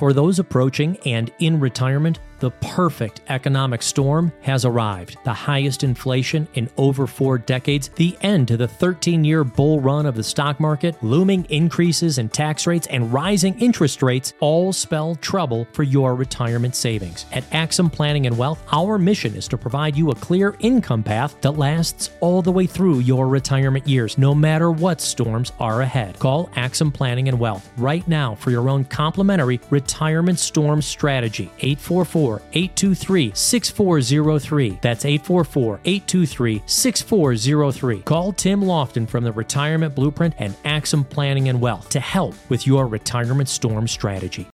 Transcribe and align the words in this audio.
For 0.00 0.14
those 0.14 0.38
approaching 0.38 0.96
and 1.04 1.30
in 1.40 1.60
retirement, 1.60 2.20
the 2.40 2.50
perfect 2.50 3.20
economic 3.28 3.82
storm 3.82 4.32
has 4.40 4.64
arrived. 4.64 5.18
The 5.24 5.32
highest 5.32 5.84
inflation 5.84 6.48
in 6.54 6.68
over 6.76 7.06
four 7.06 7.38
decades, 7.38 7.88
the 7.90 8.16
end 8.22 8.48
to 8.48 8.56
the 8.56 8.66
13 8.66 9.24
year 9.24 9.44
bull 9.44 9.80
run 9.80 10.06
of 10.06 10.14
the 10.14 10.24
stock 10.24 10.58
market, 10.58 10.96
looming 11.02 11.44
increases 11.50 12.18
in 12.18 12.28
tax 12.28 12.66
rates, 12.66 12.86
and 12.88 13.12
rising 13.12 13.58
interest 13.60 14.02
rates 14.02 14.32
all 14.40 14.72
spell 14.72 15.14
trouble 15.16 15.66
for 15.72 15.82
your 15.82 16.14
retirement 16.14 16.74
savings. 16.74 17.26
At 17.32 17.44
Axim 17.52 17.90
Planning 17.90 18.26
and 18.26 18.36
Wealth, 18.36 18.62
our 18.72 18.98
mission 18.98 19.34
is 19.36 19.48
to 19.48 19.58
provide 19.58 19.96
you 19.96 20.10
a 20.10 20.14
clear 20.14 20.56
income 20.60 21.02
path 21.02 21.40
that 21.42 21.52
lasts 21.52 22.10
all 22.20 22.42
the 22.42 22.52
way 22.52 22.66
through 22.66 23.00
your 23.00 23.28
retirement 23.28 23.86
years, 23.86 24.16
no 24.16 24.34
matter 24.34 24.70
what 24.70 25.00
storms 25.00 25.52
are 25.60 25.82
ahead. 25.82 26.18
Call 26.18 26.50
Axim 26.56 26.90
Planning 26.90 27.28
and 27.28 27.38
Wealth 27.38 27.70
right 27.76 28.06
now 28.08 28.34
for 28.34 28.50
your 28.50 28.68
own 28.68 28.84
complimentary 28.84 29.60
retirement 29.70 30.38
storm 30.38 30.80
strategy. 30.80 31.50
844 31.58 32.29
823 32.36 33.32
6403. 33.34 34.78
That's 34.80 35.04
844 35.04 35.80
823 35.84 36.62
6403. 36.66 38.00
Call 38.02 38.32
Tim 38.32 38.62
Lofton 38.62 39.08
from 39.08 39.24
the 39.24 39.32
Retirement 39.32 39.94
Blueprint 39.94 40.34
and 40.38 40.56
Axim 40.64 41.04
Planning 41.04 41.48
and 41.48 41.60
Wealth 41.60 41.88
to 41.90 42.00
help 42.00 42.34
with 42.48 42.66
your 42.66 42.86
retirement 42.86 43.48
storm 43.48 43.88
strategy. 43.88 44.46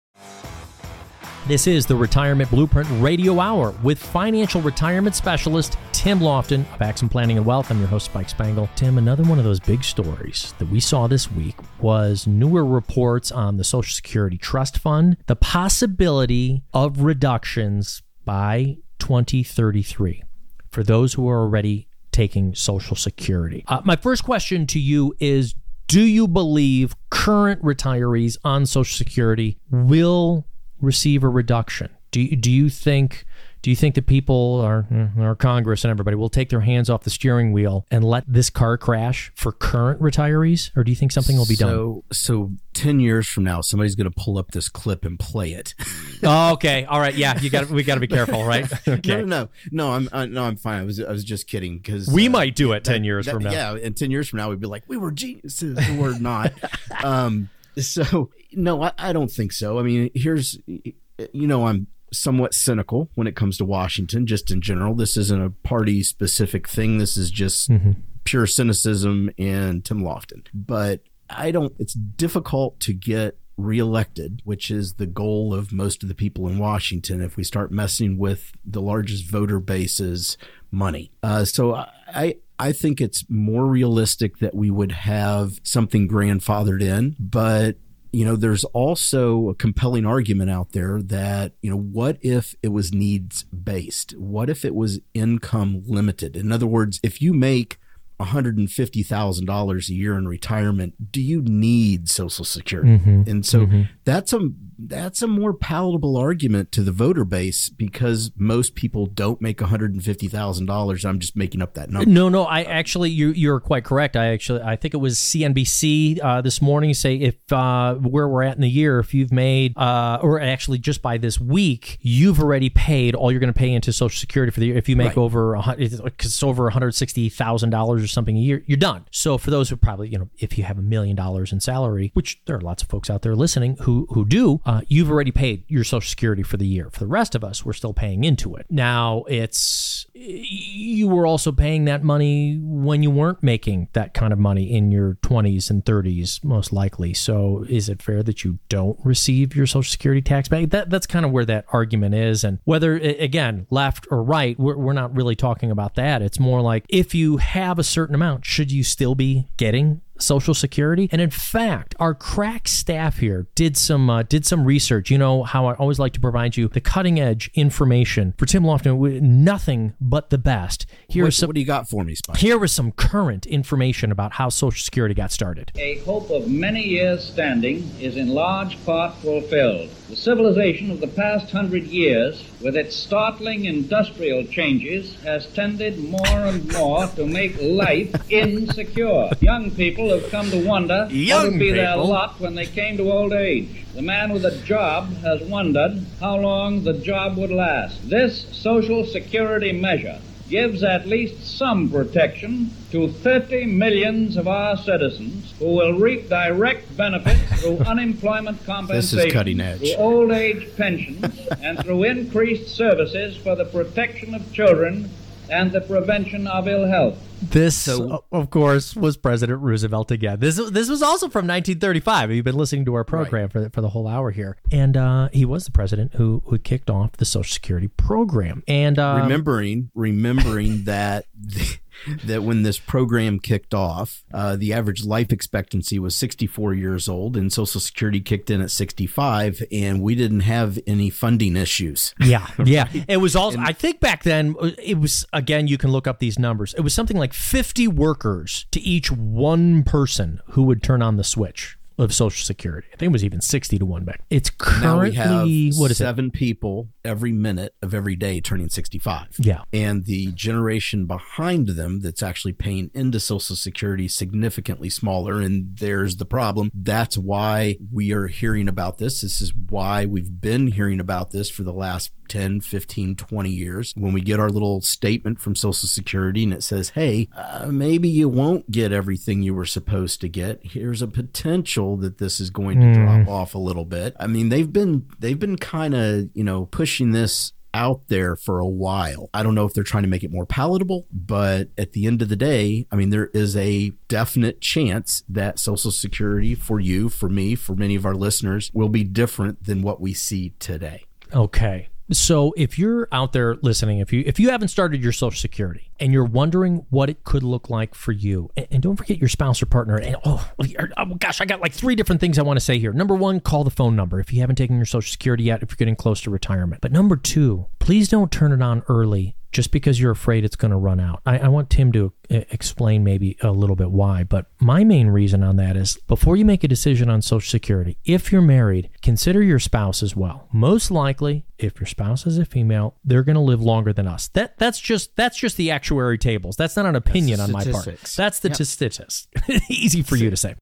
This 1.46 1.68
is 1.68 1.86
the 1.86 1.94
Retirement 1.94 2.50
Blueprint 2.50 2.88
Radio 3.00 3.38
Hour 3.38 3.72
with 3.84 4.00
financial 4.00 4.60
retirement 4.62 5.14
specialist 5.14 5.78
Tim 6.06 6.20
Lofton 6.20 6.72
of 6.72 6.80
Axim 6.82 7.08
Planning 7.08 7.36
and 7.36 7.44
Wealth. 7.44 7.68
I'm 7.68 7.80
your 7.80 7.88
host, 7.88 8.04
Spike 8.04 8.28
Spangle. 8.28 8.68
Tim, 8.76 8.96
another 8.96 9.24
one 9.24 9.40
of 9.40 9.44
those 9.44 9.58
big 9.58 9.82
stories 9.82 10.54
that 10.60 10.70
we 10.70 10.78
saw 10.78 11.08
this 11.08 11.32
week 11.32 11.56
was 11.80 12.28
newer 12.28 12.64
reports 12.64 13.32
on 13.32 13.56
the 13.56 13.64
Social 13.64 13.92
Security 13.92 14.38
Trust 14.38 14.78
Fund, 14.78 15.16
the 15.26 15.34
possibility 15.34 16.62
of 16.72 17.00
reductions 17.00 18.04
by 18.24 18.76
2033 19.00 20.22
for 20.70 20.84
those 20.84 21.14
who 21.14 21.28
are 21.28 21.40
already 21.40 21.88
taking 22.12 22.54
Social 22.54 22.94
Security. 22.94 23.64
Uh, 23.66 23.80
my 23.84 23.96
first 23.96 24.22
question 24.22 24.64
to 24.68 24.78
you 24.78 25.12
is 25.18 25.56
Do 25.88 26.02
you 26.02 26.28
believe 26.28 26.94
current 27.10 27.60
retirees 27.64 28.36
on 28.44 28.64
Social 28.64 28.96
Security 28.96 29.58
will 29.72 30.46
receive 30.80 31.24
a 31.24 31.28
reduction? 31.28 31.90
Do 32.12 32.36
do 32.36 32.52
you 32.52 32.70
think 32.70 33.26
do 33.66 33.70
you 33.70 33.74
think 33.74 33.96
that 33.96 34.06
people 34.06 34.60
our 34.60 34.86
our 35.18 35.34
Congress 35.34 35.82
and 35.82 35.90
everybody 35.90 36.14
will 36.14 36.28
take 36.28 36.50
their 36.50 36.60
hands 36.60 36.88
off 36.88 37.02
the 37.02 37.10
steering 37.10 37.50
wheel 37.50 37.84
and 37.90 38.04
let 38.04 38.22
this 38.28 38.48
car 38.48 38.78
crash 38.78 39.32
for 39.34 39.50
current 39.50 40.00
retirees, 40.00 40.70
or 40.76 40.84
do 40.84 40.92
you 40.92 40.94
think 40.94 41.10
something 41.10 41.36
will 41.36 41.46
be 41.46 41.56
so, 41.56 41.66
done? 41.66 42.02
So 42.12 42.52
ten 42.74 43.00
years 43.00 43.26
from 43.26 43.42
now, 43.42 43.62
somebody's 43.62 43.96
going 43.96 44.08
to 44.08 44.14
pull 44.16 44.38
up 44.38 44.52
this 44.52 44.68
clip 44.68 45.04
and 45.04 45.18
play 45.18 45.50
it. 45.50 45.74
oh, 46.22 46.52
okay, 46.52 46.84
all 46.84 47.00
right, 47.00 47.16
yeah, 47.16 47.40
you 47.40 47.50
got 47.50 47.68
we 47.68 47.82
got 47.82 47.94
to 47.94 48.00
be 48.00 48.06
careful, 48.06 48.44
right? 48.44 48.70
Okay. 48.86 49.16
no, 49.16 49.24
no, 49.24 49.26
no, 49.26 49.48
no, 49.72 49.92
I'm 49.94 50.08
uh, 50.12 50.26
no, 50.26 50.44
I'm 50.44 50.56
fine. 50.56 50.82
I 50.82 50.84
was 50.84 51.00
I 51.00 51.10
was 51.10 51.24
just 51.24 51.48
kidding 51.48 51.78
because 51.78 52.06
we 52.06 52.28
uh, 52.28 52.30
might 52.30 52.54
do 52.54 52.70
it 52.70 52.84
ten 52.84 53.02
years 53.02 53.26
that, 53.26 53.32
from 53.32 53.42
now. 53.42 53.50
Yeah, 53.50 53.74
and 53.82 53.96
ten 53.96 54.12
years 54.12 54.28
from 54.28 54.36
now, 54.36 54.48
we'd 54.48 54.60
be 54.60 54.68
like, 54.68 54.84
we 54.86 54.96
were 54.96 55.10
geniuses. 55.10 55.76
We're 55.96 56.16
not. 56.20 56.52
um, 57.02 57.48
so 57.78 58.30
no, 58.52 58.80
I, 58.80 58.92
I 58.96 59.12
don't 59.12 59.30
think 59.30 59.50
so. 59.50 59.80
I 59.80 59.82
mean, 59.82 60.10
here's 60.14 60.56
you 60.66 61.46
know, 61.46 61.66
I'm 61.66 61.88
somewhat 62.16 62.54
cynical 62.54 63.10
when 63.14 63.26
it 63.26 63.36
comes 63.36 63.58
to 63.58 63.64
Washington, 63.64 64.26
just 64.26 64.50
in 64.50 64.60
general. 64.60 64.94
This 64.94 65.16
isn't 65.16 65.42
a 65.42 65.50
party 65.50 66.02
specific 66.02 66.68
thing. 66.68 66.98
This 66.98 67.16
is 67.16 67.30
just 67.30 67.70
mm-hmm. 67.70 67.92
pure 68.24 68.46
cynicism 68.46 69.30
and 69.38 69.84
Tim 69.84 70.02
Lofton. 70.02 70.46
But 70.52 71.00
I 71.28 71.50
don't, 71.50 71.74
it's 71.78 71.94
difficult 71.94 72.80
to 72.80 72.92
get 72.92 73.38
reelected, 73.56 74.42
which 74.44 74.70
is 74.70 74.94
the 74.94 75.06
goal 75.06 75.54
of 75.54 75.72
most 75.72 76.02
of 76.02 76.08
the 76.08 76.14
people 76.14 76.46
in 76.48 76.58
Washington 76.58 77.22
if 77.22 77.36
we 77.36 77.44
start 77.44 77.70
messing 77.70 78.18
with 78.18 78.52
the 78.64 78.82
largest 78.82 79.24
voter 79.24 79.58
base's 79.58 80.36
money. 80.70 81.10
Uh, 81.22 81.44
so 81.44 81.74
I, 81.74 82.36
I 82.58 82.72
think 82.72 83.00
it's 83.00 83.24
more 83.28 83.66
realistic 83.66 84.38
that 84.38 84.54
we 84.54 84.70
would 84.70 84.92
have 84.92 85.60
something 85.62 86.08
grandfathered 86.08 86.82
in, 86.82 87.16
but 87.18 87.76
you 88.16 88.24
know, 88.24 88.34
there's 88.34 88.64
also 88.64 89.50
a 89.50 89.54
compelling 89.54 90.06
argument 90.06 90.50
out 90.50 90.72
there 90.72 91.02
that, 91.02 91.52
you 91.60 91.68
know, 91.68 91.76
what 91.76 92.16
if 92.22 92.54
it 92.62 92.68
was 92.68 92.90
needs 92.90 93.44
based? 93.44 94.12
What 94.16 94.48
if 94.48 94.64
it 94.64 94.74
was 94.74 95.00
income 95.12 95.82
limited? 95.86 96.34
In 96.34 96.50
other 96.50 96.66
words, 96.66 96.98
if 97.02 97.20
you 97.20 97.34
make 97.34 97.76
$150,000 98.18 99.88
a 99.90 99.92
year 99.92 100.16
in 100.16 100.26
retirement, 100.26 101.12
do 101.12 101.20
you 101.20 101.42
need 101.42 102.08
social 102.08 102.46
security? 102.46 102.96
Mm-hmm. 102.96 103.28
And 103.28 103.44
so 103.44 103.66
mm-hmm. 103.66 103.82
that's 104.04 104.32
a 104.32 104.48
that's 104.78 105.22
a 105.22 105.26
more 105.26 105.52
palatable 105.52 106.16
argument 106.16 106.72
to 106.72 106.82
the 106.82 106.92
voter 106.92 107.24
base 107.24 107.68
because 107.68 108.30
most 108.36 108.74
people 108.74 109.06
don't 109.06 109.40
make 109.40 109.58
$150,000. 109.58 111.04
I'm 111.04 111.18
just 111.18 111.36
making 111.36 111.62
up 111.62 111.74
that 111.74 111.90
number. 111.90 112.08
No, 112.10 112.28
no, 112.28 112.44
I 112.44 112.62
actually 112.62 113.10
you 113.10 113.28
you're 113.30 113.60
quite 113.60 113.84
correct. 113.84 114.16
I 114.16 114.28
actually 114.28 114.62
I 114.62 114.76
think 114.76 114.94
it 114.94 114.98
was 114.98 115.18
CNBC 115.18 116.20
uh, 116.22 116.40
this 116.40 116.62
morning 116.62 116.94
say 116.94 117.16
if 117.16 117.36
uh, 117.52 117.94
where 117.94 118.28
we're 118.28 118.42
at 118.42 118.56
in 118.56 118.62
the 118.62 118.70
year 118.70 118.98
if 118.98 119.14
you've 119.14 119.32
made 119.32 119.76
uh, 119.76 120.18
or 120.22 120.40
actually 120.40 120.78
just 120.78 121.02
by 121.02 121.18
this 121.18 121.40
week 121.40 121.98
you've 122.00 122.40
already 122.40 122.70
paid 122.70 123.14
all 123.14 123.30
you're 123.30 123.40
going 123.40 123.52
to 123.52 123.58
pay 123.58 123.72
into 123.72 123.92
social 123.92 124.18
security 124.18 124.50
for 124.50 124.60
the 124.60 124.66
year 124.66 124.76
if 124.76 124.88
you 124.88 124.96
make 124.96 125.08
right. 125.08 125.18
over 125.18 125.56
it's 125.78 126.42
over 126.42 126.70
$160,000 126.70 128.04
or 128.04 128.06
something 128.06 128.36
a 128.36 128.40
year, 128.40 128.62
you're 128.66 128.76
done. 128.76 129.04
So 129.10 129.38
for 129.38 129.50
those 129.50 129.70
who 129.70 129.76
probably, 129.76 130.08
you 130.08 130.18
know, 130.18 130.28
if 130.38 130.56
you 130.56 130.64
have 130.64 130.78
a 130.78 130.82
million 130.82 131.16
dollars 131.16 131.52
in 131.52 131.60
salary, 131.60 132.10
which 132.14 132.40
there 132.46 132.56
are 132.56 132.60
lots 132.60 132.82
of 132.82 132.88
folks 132.88 133.10
out 133.10 133.22
there 133.22 133.34
listening 133.34 133.76
who 133.82 134.06
who 134.10 134.24
do, 134.24 134.60
uh, 134.66 134.80
you've 134.88 135.08
already 135.08 135.30
paid 135.30 135.62
your 135.68 135.84
Social 135.84 136.08
Security 136.08 136.42
for 136.42 136.56
the 136.56 136.66
year. 136.66 136.90
For 136.90 136.98
the 136.98 137.06
rest 137.06 137.36
of 137.36 137.44
us, 137.44 137.64
we're 137.64 137.72
still 137.72 137.94
paying 137.94 138.24
into 138.24 138.56
it. 138.56 138.66
Now 138.68 139.22
it's 139.28 140.06
you 140.12 141.06
were 141.06 141.24
also 141.24 141.52
paying 141.52 141.84
that 141.84 142.02
money 142.02 142.58
when 142.60 143.00
you 143.00 143.12
weren't 143.12 143.44
making 143.44 143.88
that 143.92 144.12
kind 144.12 144.32
of 144.32 144.40
money 144.40 144.72
in 144.72 144.90
your 144.90 145.14
20s 145.22 145.70
and 145.70 145.84
30s, 145.84 146.42
most 146.42 146.72
likely. 146.72 147.14
So 147.14 147.64
is 147.68 147.88
it 147.88 148.02
fair 148.02 148.24
that 148.24 148.42
you 148.42 148.58
don't 148.68 148.98
receive 149.04 149.54
your 149.54 149.66
Social 149.66 149.88
Security 149.88 150.20
tax 150.20 150.48
back? 150.48 150.70
That 150.70 150.90
that's 150.90 151.06
kind 151.06 151.24
of 151.24 151.30
where 151.30 151.44
that 151.44 151.66
argument 151.72 152.16
is, 152.16 152.42
and 152.42 152.58
whether 152.64 152.96
again 152.96 153.68
left 153.70 154.08
or 154.10 154.20
right, 154.20 154.58
we're, 154.58 154.76
we're 154.76 154.92
not 154.92 155.14
really 155.14 155.36
talking 155.36 155.70
about 155.70 155.94
that. 155.94 156.22
It's 156.22 156.40
more 156.40 156.60
like 156.60 156.84
if 156.88 157.14
you 157.14 157.36
have 157.36 157.78
a 157.78 157.84
certain 157.84 158.16
amount, 158.16 158.44
should 158.44 158.72
you 158.72 158.82
still 158.82 159.14
be 159.14 159.46
getting 159.56 160.00
Social 160.18 160.54
Security. 160.54 161.08
And 161.12 161.20
in 161.20 161.30
fact, 161.30 161.94
our 161.98 162.14
crack 162.14 162.68
staff 162.68 163.18
here 163.18 163.46
did 163.54 163.76
some 163.76 164.08
uh, 164.10 164.22
did 164.22 164.46
some 164.46 164.64
research. 164.64 165.10
You 165.10 165.18
know 165.18 165.42
how 165.42 165.66
I 165.66 165.74
always 165.74 165.98
like 165.98 166.12
to 166.14 166.20
provide 166.20 166.56
you 166.56 166.68
the 166.68 166.80
cutting 166.80 167.20
edge 167.20 167.50
information 167.54 168.34
for 168.38 168.46
Tim 168.46 168.62
Lofton. 168.62 169.20
Nothing 169.20 169.94
but 170.00 170.30
the 170.30 170.38
best. 170.38 170.86
Here 171.08 171.24
what, 171.24 171.34
some, 171.34 171.48
what 171.48 171.54
do 171.54 171.60
you 171.60 171.66
got 171.66 171.88
for 171.88 172.04
me, 172.04 172.14
Spike? 172.14 172.38
Here 172.38 172.58
was 172.58 172.72
some 172.72 172.92
current 172.92 173.46
information 173.46 174.12
about 174.12 174.34
how 174.34 174.48
Social 174.48 174.82
Security 174.82 175.14
got 175.14 175.32
started. 175.32 175.72
A 175.76 175.98
hope 175.98 176.30
of 176.30 176.48
many 176.48 176.82
years 176.82 177.24
standing 177.24 177.90
is 178.00 178.16
in 178.16 178.28
large 178.28 178.82
part 178.84 179.14
fulfilled. 179.16 179.90
The 180.08 180.16
civilization 180.16 180.90
of 180.90 181.00
the 181.00 181.08
past 181.08 181.50
hundred 181.50 181.84
years, 181.84 182.44
with 182.62 182.76
its 182.76 182.94
startling 182.94 183.64
industrial 183.64 184.44
changes, 184.44 185.16
has 185.22 185.46
tended 185.46 185.98
more 185.98 186.22
and 186.26 186.72
more 186.72 187.06
to 187.08 187.26
make 187.26 187.60
life 187.60 188.14
insecure. 188.30 189.30
Young 189.40 189.70
people 189.72 190.05
people 190.06 190.20
have 190.20 190.30
come 190.30 190.50
to 190.50 190.66
wonder 190.66 191.08
Young 191.10 191.38
what 191.38 191.50
would 191.50 191.58
be 191.58 191.70
people. 191.70 191.82
their 191.82 191.96
lot 191.96 192.40
when 192.40 192.54
they 192.54 192.66
came 192.66 192.96
to 192.96 193.10
old 193.10 193.32
age. 193.32 193.84
The 193.94 194.02
man 194.02 194.32
with 194.32 194.44
a 194.44 194.56
job 194.58 195.12
has 195.18 195.42
wondered 195.42 196.04
how 196.20 196.36
long 196.36 196.84
the 196.84 196.92
job 196.92 197.36
would 197.36 197.50
last. 197.50 198.08
This 198.08 198.46
Social 198.52 199.04
Security 199.04 199.72
measure 199.72 200.20
gives 200.48 200.84
at 200.84 201.08
least 201.08 201.58
some 201.58 201.90
protection 201.90 202.70
to 202.92 203.08
30 203.08 203.66
millions 203.66 204.36
of 204.36 204.46
our 204.46 204.76
citizens 204.76 205.52
who 205.58 205.74
will 205.74 205.94
reap 205.94 206.28
direct 206.28 206.96
benefits 206.96 207.60
through 207.60 207.78
unemployment 207.86 208.64
compensation, 208.64 209.16
this 209.18 209.26
is 209.26 209.32
cutting 209.32 209.60
edge. 209.60 209.80
through 209.80 209.94
old 209.96 210.30
age 210.30 210.68
pensions, 210.76 211.24
and 211.60 211.80
through 211.80 212.04
increased 212.04 212.76
services 212.76 213.36
for 213.36 213.56
the 213.56 213.64
protection 213.64 214.36
of 214.36 214.52
children 214.52 215.10
and 215.50 215.72
the 215.72 215.80
prevention 215.80 216.46
of 216.46 216.68
ill 216.68 216.86
health. 216.86 217.18
This, 217.42 217.76
so, 217.76 218.24
of 218.32 218.50
course, 218.50 218.96
was 218.96 219.16
President 219.16 219.60
Roosevelt 219.60 220.10
again. 220.10 220.40
This 220.40 220.56
this 220.56 220.88
was 220.88 221.02
also 221.02 221.28
from 221.28 221.46
1935. 221.46 222.32
You've 222.32 222.44
been 222.44 222.56
listening 222.56 222.86
to 222.86 222.94
our 222.94 223.04
program 223.04 223.42
right. 223.42 223.52
for 223.52 223.60
the, 223.60 223.70
for 223.70 223.80
the 223.82 223.90
whole 223.90 224.08
hour 224.08 224.30
here, 224.30 224.56
and 224.72 224.96
uh, 224.96 225.28
he 225.32 225.44
was 225.44 225.66
the 225.66 225.70
president 225.70 226.14
who 226.14 226.42
who 226.46 226.58
kicked 226.58 226.88
off 226.88 227.12
the 227.12 227.26
Social 227.26 227.52
Security 227.52 227.88
program. 227.88 228.62
And 228.66 228.98
uh, 228.98 229.20
remembering 229.22 229.90
remembering 229.94 230.84
that. 230.84 231.26
The, 231.34 231.78
that 232.24 232.42
when 232.42 232.62
this 232.62 232.78
program 232.78 233.38
kicked 233.38 233.74
off, 233.74 234.24
uh, 234.32 234.56
the 234.56 234.72
average 234.72 235.04
life 235.04 235.32
expectancy 235.32 235.98
was 235.98 236.14
64 236.16 236.74
years 236.74 237.08
old, 237.08 237.36
and 237.36 237.52
Social 237.52 237.80
Security 237.80 238.20
kicked 238.20 238.50
in 238.50 238.60
at 238.60 238.70
65, 238.70 239.62
and 239.72 240.00
we 240.02 240.14
didn't 240.14 240.40
have 240.40 240.78
any 240.86 241.10
funding 241.10 241.56
issues. 241.56 242.14
Yeah, 242.20 242.46
yeah. 242.64 242.88
It 243.08 243.18
was 243.18 243.36
also, 243.36 243.58
and, 243.58 243.66
I 243.66 243.72
think 243.72 244.00
back 244.00 244.24
then, 244.24 244.56
it 244.82 244.98
was, 244.98 245.24
again, 245.32 245.68
you 245.68 245.78
can 245.78 245.92
look 245.92 246.06
up 246.06 246.18
these 246.18 246.38
numbers. 246.38 246.74
It 246.74 246.80
was 246.80 246.92
something 246.92 247.16
like 247.16 247.32
50 247.32 247.88
workers 247.88 248.66
to 248.72 248.80
each 248.80 249.10
one 249.10 249.84
person 249.84 250.40
who 250.50 250.64
would 250.64 250.82
turn 250.82 251.02
on 251.02 251.16
the 251.16 251.24
switch 251.24 251.75
of 251.98 252.12
Social 252.12 252.44
Security. 252.44 252.88
I 252.92 252.96
think 252.96 253.10
it 253.10 253.12
was 253.12 253.24
even 253.24 253.40
60 253.40 253.78
to 253.78 253.86
1 253.86 254.04
back. 254.04 254.22
It's 254.30 254.50
currently, 254.50 255.72
what 255.76 255.90
is 255.90 256.00
it? 256.00 256.04
seven 256.04 256.30
people 256.30 256.88
every 257.04 257.32
minute 257.32 257.74
of 257.82 257.94
every 257.94 258.16
day 258.16 258.40
turning 258.40 258.68
65. 258.68 259.36
Yeah. 259.38 259.62
And 259.72 260.04
the 260.04 260.32
generation 260.32 261.06
behind 261.06 261.68
them 261.68 262.00
that's 262.00 262.22
actually 262.22 262.52
paying 262.52 262.90
into 262.94 263.20
Social 263.20 263.56
Security 263.56 264.08
significantly 264.08 264.90
smaller. 264.90 265.40
And 265.40 265.76
there's 265.78 266.16
the 266.16 266.26
problem. 266.26 266.70
That's 266.74 267.16
why 267.16 267.78
we 267.92 268.12
are 268.12 268.26
hearing 268.26 268.68
about 268.68 268.98
this. 268.98 269.22
This 269.22 269.40
is 269.40 269.54
why 269.54 270.04
we've 270.04 270.40
been 270.40 270.68
hearing 270.68 271.00
about 271.00 271.30
this 271.30 271.48
for 271.50 271.62
the 271.62 271.72
last 271.72 272.10
10, 272.28 272.60
15, 272.60 273.16
20 273.16 273.50
years. 273.50 273.92
When 273.96 274.12
we 274.12 274.20
get 274.20 274.40
our 274.40 274.50
little 274.50 274.80
statement 274.80 275.40
from 275.40 275.56
Social 275.56 275.88
Security 275.88 276.44
and 276.44 276.52
it 276.52 276.62
says, 276.62 276.90
hey, 276.90 277.28
uh, 277.36 277.66
maybe 277.70 278.08
you 278.08 278.28
won't 278.28 278.70
get 278.70 278.92
everything 278.92 279.42
you 279.42 279.54
were 279.54 279.66
supposed 279.66 280.20
to 280.20 280.28
get. 280.28 280.60
Here's 280.62 281.02
a 281.02 281.08
potential 281.08 281.96
that 281.98 282.18
this 282.18 282.40
is 282.40 282.50
going 282.50 282.80
to 282.80 282.92
drop 282.92 283.28
off 283.28 283.54
a 283.54 283.58
little 283.58 283.84
bit. 283.84 284.14
I 284.18 284.26
mean, 284.26 284.48
they've 284.48 284.72
been 284.72 285.06
they've 285.18 285.38
been 285.38 285.56
kind 285.56 285.94
of, 285.94 286.30
you 286.34 286.44
know, 286.44 286.66
pushing 286.66 287.12
this 287.12 287.52
out 287.76 288.08
there 288.08 288.36
for 288.36 288.58
a 288.58 288.66
while. 288.66 289.28
I 289.34 289.42
don't 289.42 289.54
know 289.54 289.66
if 289.66 289.74
they're 289.74 289.84
trying 289.84 290.04
to 290.04 290.08
make 290.08 290.24
it 290.24 290.32
more 290.32 290.46
palatable, 290.46 291.06
but 291.12 291.68
at 291.76 291.92
the 291.92 292.06
end 292.06 292.22
of 292.22 292.30
the 292.30 292.36
day, 292.36 292.86
I 292.90 292.96
mean, 292.96 293.10
there 293.10 293.26
is 293.34 293.54
a 293.54 293.90
definite 294.08 294.62
chance 294.62 295.22
that 295.28 295.58
Social 295.58 295.90
Security 295.90 296.54
for 296.54 296.80
you, 296.80 297.10
for 297.10 297.28
me, 297.28 297.54
for 297.54 297.76
many 297.76 297.94
of 297.94 298.06
our 298.06 298.14
listeners 298.14 298.70
will 298.72 298.88
be 298.88 299.04
different 299.04 299.64
than 299.64 299.82
what 299.82 300.00
we 300.00 300.14
see 300.14 300.54
today. 300.58 301.04
Okay. 301.34 301.88
So 302.12 302.54
if 302.56 302.78
you're 302.78 303.08
out 303.10 303.32
there 303.32 303.56
listening, 303.62 303.98
if 303.98 304.12
you 304.12 304.22
if 304.26 304.38
you 304.38 304.50
haven't 304.50 304.68
started 304.68 305.02
your 305.02 305.12
Social 305.12 305.38
Security 305.38 305.90
and 305.98 306.12
you're 306.12 306.24
wondering 306.24 306.86
what 306.90 307.10
it 307.10 307.24
could 307.24 307.42
look 307.42 307.68
like 307.68 307.94
for 307.94 308.12
you, 308.12 308.50
and, 308.56 308.66
and 308.70 308.82
don't 308.82 308.96
forget 308.96 309.18
your 309.18 309.28
spouse 309.28 309.60
or 309.60 309.66
partner. 309.66 309.96
And 309.96 310.16
oh, 310.24 310.48
oh 310.96 311.14
gosh, 311.18 311.40
I 311.40 311.46
got 311.46 311.60
like 311.60 311.72
three 311.72 311.96
different 311.96 312.20
things 312.20 312.38
I 312.38 312.42
want 312.42 312.58
to 312.58 312.64
say 312.64 312.78
here. 312.78 312.92
Number 312.92 313.14
one, 313.14 313.40
call 313.40 313.64
the 313.64 313.70
phone 313.70 313.96
number 313.96 314.20
if 314.20 314.32
you 314.32 314.40
haven't 314.40 314.56
taken 314.56 314.76
your 314.76 314.84
Social 314.86 315.10
Security 315.10 315.44
yet. 315.44 315.62
If 315.62 315.70
you're 315.70 315.76
getting 315.76 315.96
close 315.96 316.20
to 316.22 316.30
retirement, 316.30 316.80
but 316.80 316.92
number 316.92 317.16
two, 317.16 317.66
please 317.80 318.08
don't 318.08 318.30
turn 318.30 318.52
it 318.52 318.62
on 318.62 318.84
early 318.88 319.36
just 319.56 319.72
because 319.72 319.98
you're 319.98 320.10
afraid 320.10 320.44
it's 320.44 320.54
going 320.54 320.70
to 320.70 320.76
run 320.76 321.00
out. 321.00 321.22
I, 321.24 321.38
I 321.38 321.48
want 321.48 321.70
Tim 321.70 321.90
to 321.92 322.12
uh, 322.30 322.42
explain 322.50 323.02
maybe 323.02 323.38
a 323.40 323.52
little 323.52 323.74
bit 323.74 323.90
why, 323.90 324.22
but 324.22 324.50
my 324.60 324.84
main 324.84 325.08
reason 325.08 325.42
on 325.42 325.56
that 325.56 325.78
is 325.78 325.96
before 326.06 326.36
you 326.36 326.44
make 326.44 326.62
a 326.62 326.68
decision 326.68 327.08
on 327.08 327.22
Social 327.22 327.50
Security, 327.50 327.96
if 328.04 328.30
you're 328.30 328.42
married, 328.42 328.90
consider 329.00 329.42
your 329.42 329.58
spouse 329.58 330.02
as 330.02 330.14
well. 330.14 330.46
Most 330.52 330.90
likely, 330.90 331.46
if 331.56 331.80
your 331.80 331.86
spouse 331.86 332.26
is 332.26 332.36
a 332.36 332.44
female, 332.44 332.96
they're 333.02 333.22
going 333.22 333.34
to 333.34 333.40
live 333.40 333.62
longer 333.62 333.94
than 333.94 334.06
us. 334.06 334.28
That 334.28 334.58
that's 334.58 334.78
just 334.78 335.16
that's 335.16 335.38
just 335.38 335.56
the 335.56 335.70
actuary 335.70 336.18
tables. 336.18 336.56
That's 336.56 336.76
not 336.76 336.84
an 336.84 336.94
opinion 336.94 337.40
on 337.40 337.50
my 337.50 337.64
part. 337.64 337.86
That's 338.14 338.40
the 338.40 338.52
statistics. 338.52 339.26
Easy 339.70 340.02
for 340.02 340.16
you 340.16 340.28
to 340.28 340.36
say. 340.36 340.54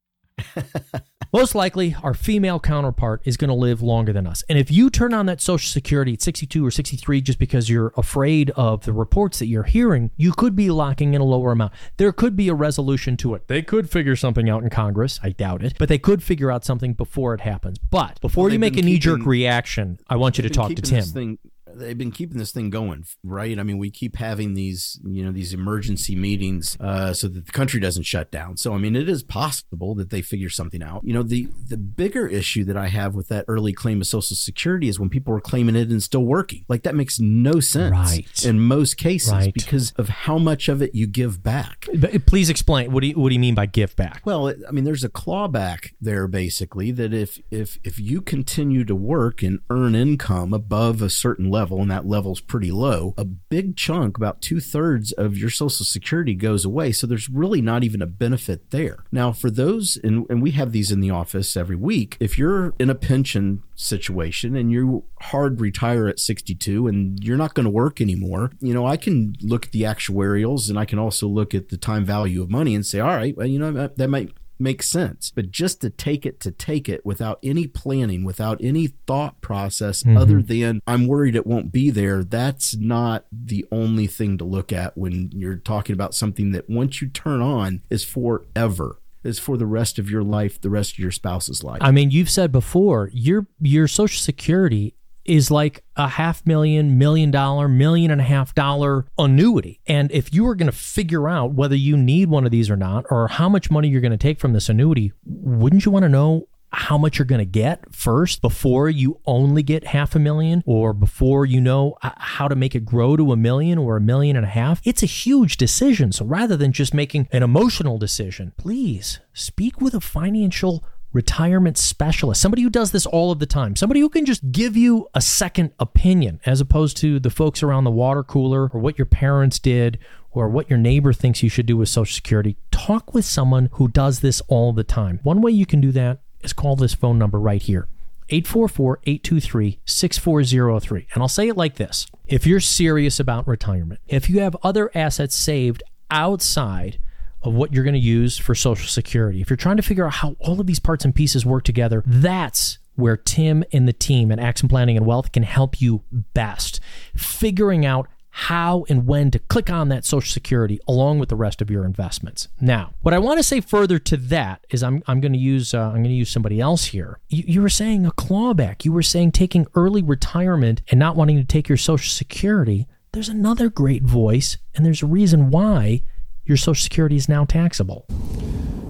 Most 1.35 1.57
likely, 1.57 1.97
our 2.01 2.15
female 2.15 2.61
counterpart 2.61 3.21
is 3.25 3.37
going 3.37 3.49
to 3.49 3.55
live 3.55 3.83
longer 3.83 4.13
than 4.13 4.25
us. 4.25 4.45
And 4.49 4.57
if 4.57 4.71
you 4.71 4.89
turn 4.89 5.13
on 5.13 5.27
that 5.27 5.41
Social 5.41 5.69
Security 5.69 6.13
at 6.13 6.23
62 6.23 6.65
or 6.65 6.71
63 6.71 7.21
just 7.23 7.41
because 7.41 7.69
you're 7.69 7.93
afraid 7.97 8.51
of 8.51 8.85
the 8.85 8.93
reports 8.93 9.41
that 9.41 9.47
you're 9.47 9.65
hearing, 9.65 10.13
you 10.17 10.33
could 10.33 10.55
be 10.55 10.71
locking 10.71 11.13
in 11.13 11.21
a 11.21 11.25
lower 11.25 11.51
amount. 11.51 11.73
There 11.97 12.13
could 12.13 12.37
be 12.37 12.49
a 12.49 12.55
resolution 12.55 13.17
to 13.17 13.35
it. 13.35 13.49
They 13.49 13.63
could 13.63 13.91
figure 13.91 14.15
something 14.15 14.49
out 14.49 14.63
in 14.63 14.71
Congress. 14.71 15.19
I 15.25 15.31
doubt 15.31 15.65
it. 15.65 15.75
But 15.77 15.89
they 15.89 15.99
could 15.99 16.23
figure 16.23 16.53
out 16.53 16.65
something 16.65 16.93
before 16.93 17.35
it 17.35 17.41
happens. 17.41 17.79
But 17.79 18.21
before 18.21 18.45
Well, 18.45 18.53
you 18.53 18.61
make 18.61 18.77
a 18.77 18.83
knee 18.83 19.01
jerk 19.01 19.27
reaction, 19.27 19.99
I 20.09 20.15
want 20.15 20.39
you 20.39 20.43
to 20.43 20.51
talk 20.51 20.73
to 20.73 20.83
Tim. 20.83 21.39
They've 21.77 21.99
been 21.99 22.11
keeping 22.13 22.39
this 22.39 22.53
thing 22.53 22.71
going, 22.71 23.05
right? 23.23 23.59
I 23.59 23.63
mean, 23.63 23.79
we 23.79 23.91
keep 23.91 24.17
having 24.17 24.55
these, 24.55 25.01
you 25.05 25.25
know, 25.25 25.33
these 25.33 25.53
emergency 25.53 26.15
meetings 26.17 26.77
uh, 26.81 27.13
so 27.13 27.29
that 27.29 27.47
the 27.47 27.53
country 27.53 27.81
doesn't 27.81 28.05
shut 28.05 28.31
down. 28.31 28.57
So, 28.57 28.75
I 28.75 28.79
mean, 28.79 28.97
it 28.97 29.09
is 29.09 29.23
possible 29.23 29.95
that 29.97 30.11
they 30.11 30.23
figure 30.23 30.51
something 30.51 30.83
out. 30.83 31.03
You 31.05 31.15
know, 31.15 31.23
the 31.23 31.49
the 31.69 31.77
bigger 31.77 32.27
issue 32.27 32.65
that 32.65 32.77
I 32.77 32.89
have 32.89 33.15
with 33.15 33.29
that 33.29 33.45
early 33.49 33.73
claim 33.73 34.01
of 34.01 34.07
Social 34.07 34.37
Security 34.37 34.89
is 34.89 34.99
when 35.01 35.09
people 35.11 35.35
are 35.35 35.41
claiming 35.41 35.77
it 35.77 35.89
and 35.91 36.03
still 36.03 36.25
working. 36.25 36.65
Like 36.69 36.83
that 36.85 36.95
makes 36.95 37.19
no 37.21 37.61
sense 37.61 37.93
Right. 37.93 38.45
in 38.45 38.61
most 38.61 38.97
cases 38.97 39.33
Right. 39.33 39.53
because 39.55 39.93
of 39.97 40.09
how 40.09 40.39
much 40.39 40.69
of 40.69 40.83
it 40.83 40.95
you 40.95 41.07
give 41.07 41.43
back. 41.43 41.89
But 41.95 42.27
please 42.27 42.51
explain. 42.51 42.93
What 42.93 43.01
do 43.01 43.09
you, 43.09 43.15
what 43.15 43.29
do 43.29 43.35
you 43.35 43.41
mean 43.41 43.55
by 43.55 43.67
give 43.67 43.95
back? 43.97 44.23
Well, 44.25 44.49
it- 44.49 44.59
I 44.69 44.73
mean, 44.73 44.85
there's 44.85 45.05
a 45.05 45.09
clawback 45.09 45.93
there 46.01 46.27
basically 46.29 46.91
that 46.93 47.13
if 47.13 47.39
if 47.51 47.79
if 47.85 47.99
you 47.99 48.21
continue 48.21 48.85
to 48.85 48.95
work 48.95 49.43
and 49.43 49.59
earn 49.71 49.95
income 49.95 50.53
above 50.53 51.03
a 51.03 51.11
certain 51.11 51.51
level, 51.51 51.64
and 51.73 51.91
that 51.91 52.07
level's 52.07 52.41
pretty 52.41 52.71
low, 52.71 53.15
a 53.17 53.25
big 53.25 53.77
chunk, 53.77 54.17
about 54.17 54.41
two 54.41 54.61
thirds 54.61 55.13
of 55.13 55.37
your 55.37 55.51
Social 55.51 55.85
Security 55.85 56.35
goes 56.35 56.65
away. 56.65 56.93
So 56.93 57.07
there's 57.07 57.29
really 57.29 57.61
not 57.61 57.85
even 57.85 58.03
a 58.03 58.07
benefit 58.07 58.71
there. 58.71 59.05
Now, 59.13 59.33
for 59.33 59.51
those, 59.51 59.99
and, 60.03 60.27
and 60.29 60.43
we 60.43 60.53
have 60.53 60.73
these 60.73 60.91
in 60.91 61.01
the 61.01 61.11
office 61.11 61.57
every 61.57 61.77
week. 61.77 62.17
If 62.21 62.39
you're 62.39 62.75
in 62.79 62.91
a 62.91 62.95
pension 62.95 63.63
situation 63.75 64.57
and 64.57 64.71
you 64.71 65.05
hard 65.21 65.61
retire 65.61 66.07
at 66.07 66.21
62 66.21 66.87
and 66.87 67.23
you're 67.23 67.37
not 67.37 67.55
going 67.55 67.65
to 67.65 67.71
work 67.71 68.01
anymore, 68.01 68.51
you 68.61 68.75
know, 68.75 68.87
I 68.87 68.97
can 68.97 69.35
look 69.41 69.67
at 69.67 69.73
the 69.73 69.83
actuarials 69.83 70.69
and 70.69 70.79
I 70.79 70.85
can 70.85 70.99
also 70.99 71.27
look 71.27 71.55
at 71.55 71.69
the 71.69 71.77
time 71.77 72.05
value 72.05 72.43
of 72.43 72.51
money 72.51 72.75
and 72.75 72.85
say, 72.85 73.01
all 73.01 73.17
right, 73.17 73.37
well, 73.37 73.47
you 73.47 73.59
know, 73.59 73.73
that, 73.73 73.97
that 73.99 74.09
might 74.09 74.33
make 74.59 74.83
sense. 74.83 75.33
But 75.35 75.51
just 75.51 75.81
to 75.81 75.91
take 75.91 76.25
it 76.27 76.41
to 76.41 76.51
take 76.51 76.89
it 76.89 77.05
without 77.05 77.39
any 77.43 77.67
planning, 77.67 78.25
without 78.25 78.59
any 78.63 78.89
thought 79.07 79.41
process 79.41 80.03
mm-hmm. 80.03 80.17
other 80.17 80.43
than 80.43 80.81
I'm 80.87 81.07
worried 81.07 81.37
it 81.37 81.47
won't 81.47 81.73
be 81.73 81.91
there, 81.91 82.25
that's 82.25 82.77
not 82.77 83.27
the 83.33 83.67
only 83.71 84.07
thing 84.07 84.39
to 84.39 84.45
look 84.45 84.73
at 84.73 84.97
when 84.97 85.31
you're 85.33 85.57
talking 85.57 85.95
about 85.95 86.15
something 86.15 86.53
that 86.53 86.69
once 86.69 87.01
you 87.01 87.09
turn 87.09 87.41
on 87.41 87.83
is 87.91 88.05
forever. 88.05 89.01
Is 89.23 89.39
for 89.39 89.57
the 89.57 89.65
rest 89.65 89.99
of 89.99 90.11
your 90.11 90.23
life, 90.23 90.61
the 90.61 90.69
rest 90.69 90.93
of 90.93 90.99
your 90.99 91.11
spouse's 91.11 91.65
life. 91.65 91.79
I 91.81 91.93
mean, 91.93 92.11
you've 92.11 92.29
said 92.29 92.53
before 92.53 93.09
your 93.15 93.47
your 93.59 93.89
Social 93.89 94.21
Security 94.21 94.97
is 95.25 95.51
like 95.51 95.85
a 95.97 96.09
half 96.09 96.47
million, 96.47 96.99
million 96.99 97.31
dollar, 97.31 97.69
million 97.69 98.11
and 98.11 98.21
a 98.21 98.25
half 98.25 98.55
dollar 98.55 99.07
annuity. 99.19 99.81
And 99.87 100.11
if 100.13 100.35
you 100.35 100.45
were 100.45 100.55
going 100.55 100.71
to 100.71 100.77
figure 100.77 101.29
out 101.29 101.55
whether 101.55 101.77
you 101.77 101.97
need 101.97 102.29
one 102.29 102.45
of 102.45 102.51
these 102.51 102.71
or 102.71 102.77
not, 102.77 103.07
or 103.11 103.29
how 103.29 103.49
much 103.49 103.71
money 103.71 103.89
you're 103.89 104.01
going 104.01 104.13
to 104.13 104.17
take 104.17 104.39
from 104.39 104.53
this 104.53 104.69
annuity, 104.69 105.13
wouldn't 105.25 105.85
you 105.85 105.93
want 105.93 106.05
to 106.05 106.09
know 106.09 106.49
how 106.75 106.99
much 106.99 107.19
you're 107.19 107.27
going 107.27 107.39
to 107.39 107.45
get 107.45 107.95
first 107.95 108.43
before 108.43 108.89
you 108.89 109.21
only 109.27 109.63
get 109.63 109.87
half 109.87 110.15
a 110.15 110.19
million 110.19 110.63
or 110.67 110.93
before 110.93 111.47
you 111.47 111.61
know 111.61 111.97
how 112.03 112.49
to 112.49 112.57
make 112.57 112.75
it 112.75 112.85
grow 112.85 113.17
to 113.17 113.33
a 113.33 113.37
million 113.37 113.79
or 113.79 113.97
a 113.97 114.01
million 114.01 114.37
and 114.37 114.45
a 114.45 114.49
half? 114.49 114.81
It's 114.85 115.03
a 115.03 115.07
huge 115.07 115.57
decision. 115.57 116.13
So 116.13 116.25
rather 116.25 116.57
than 116.57 116.73
just 116.73 116.93
making 116.93 117.29
an 117.31 117.43
emotional 117.43 117.97
decision, 117.97 118.53
please 118.57 119.21
speak 119.33 119.81
with 119.81 119.95
a 119.95 120.01
financial 120.01 120.85
retirement 121.15 121.79
specialist, 121.79 122.43
somebody 122.43 122.63
who 122.63 122.69
does 122.69 122.91
this 122.91 123.07
all 123.07 123.33
of 123.33 123.39
the 123.39 123.47
time, 123.47 123.77
somebody 123.77 124.01
who 124.01 124.11
can 124.11 124.27
just 124.27 124.53
give 124.53 124.77
you 124.77 125.09
a 125.15 125.21
second 125.21 125.73
opinion 125.79 126.41
as 126.45 126.61
opposed 126.61 126.97
to 126.99 127.19
the 127.19 127.31
folks 127.31 127.63
around 127.63 127.85
the 127.85 127.91
water 127.91 128.23
cooler 128.23 128.69
or 128.69 128.81
what 128.81 128.99
your 128.99 129.07
parents 129.07 129.59
did 129.59 129.99
or 130.33 130.49
what 130.49 130.69
your 130.69 130.79
neighbor 130.79 131.13
thinks 131.13 131.43
you 131.43 131.49
should 131.49 131.67
do 131.67 131.77
with 131.77 131.89
Social 131.89 132.13
Security. 132.13 132.57
Talk 132.71 133.15
with 133.15 133.25
someone 133.25 133.71
who 133.75 133.89
does 133.89 134.21
this 134.21 134.43
all 134.49 134.73
the 134.73 134.85
time. 134.85 135.21
One 135.23 135.41
way 135.41 135.53
you 135.53 135.65
can 135.65 135.81
do 135.81 135.93
that 135.93 136.21
is 136.43 136.53
call 136.53 136.77
this 136.77 136.93
phone 136.93 137.19
number 137.19 137.39
right 137.41 137.63
here. 137.63 137.89
844 138.31 139.01
823 139.05 139.81
6403. 139.85 141.07
And 141.13 141.23
I'll 141.23 141.29
say 141.29 141.49
it 141.49 141.57
like 141.57 141.77
this 141.77 142.07
If 142.27 142.47
you're 142.47 142.61
serious 142.61 143.21
about 143.21 143.47
retirement, 143.47 144.01
if 144.09 144.29
you 144.29 144.41
have 144.41 144.57
other 144.63 144.91
assets 144.95 145.37
saved 145.37 145.83
outside 146.11 146.99
of 147.45 147.55
what 147.55 147.73
you're 147.73 147.85
going 147.85 147.95
to 147.95 148.01
use 148.01 148.37
for 148.39 148.55
Social 148.55 148.89
Security, 148.89 149.41
if 149.41 149.51
you're 149.51 149.57
trying 149.57 149.77
to 149.77 149.83
figure 149.83 150.07
out 150.07 150.15
how 150.15 150.37
all 150.41 150.61
of 150.61 150.67
these 150.67 150.81
parts 150.81 151.05
and 151.05 151.15
pieces 151.15 151.47
work 151.47 151.63
together, 151.65 152.03
that's 152.07 152.79
where 152.97 153.17
Tim 153.17 153.65
and 153.73 153.87
the 153.87 153.93
team 153.93 154.33
at 154.33 154.39
Axim 154.39 154.69
Planning 154.69 154.97
and 154.97 155.07
Wealth 155.07 155.33
can 155.33 155.43
help 155.43 155.81
you 155.81 156.03
best. 156.11 156.81
Figuring 157.15 157.85
out 157.85 158.09
how 158.37 158.85
and 158.89 159.07
when 159.07 159.31
to 159.31 159.39
click 159.39 159.71
on 159.71 159.89
that 159.91 160.05
Social 160.05 160.33
Security 160.33 160.81
along 160.89 161.21
with 161.21 161.29
the 161.29 161.37
rest 161.37 161.63
of 161.63 161.71
your 161.71 161.85
investments. 161.85 162.49
Now, 162.61 162.95
what 163.01 163.15
I 163.15 163.19
want 163.21 163.39
to 163.39 163.45
say 163.45 163.61
further 163.61 164.01
to 164.01 164.17
that 164.17 164.67
is 164.71 164.83
I'm, 164.83 165.05
I'm 165.07 165.21
going 165.21 165.35
to 165.35 165.39
use 165.39 165.73
uh, 165.73 165.83
I'm 165.83 166.03
going 166.03 166.05
to 166.05 166.11
use 166.11 166.31
somebody 166.31 166.61
else 166.61 166.87
here. 166.87 167.21
You, 167.29 167.45
you 167.47 167.63
were 167.63 167.69
saying 167.69 168.07
a 168.07 168.11
clawback. 168.11 168.85
You 168.85 168.93
were 168.93 169.03
saying 169.03 169.33
taking 169.33 169.69
early 169.77 170.03
retirement 170.03 170.83
and 170.89 170.99
not 170.99 171.15
wanting 171.15 171.37
to 171.37 171.45
take 171.45 171.69
your 171.69 171.79
Social 171.79 172.11
Security. 172.11 172.89
There's 173.13 173.29
another 173.29 173.69
great 173.69 174.03
voice, 174.03 174.57
and 174.75 174.85
there's 174.85 175.03
a 175.03 175.07
reason 175.07 175.51
why 175.51 176.03
your 176.45 176.57
Social 176.57 176.83
Security 176.83 177.17
is 177.17 177.29
now 177.29 177.45
taxable. 177.45 178.07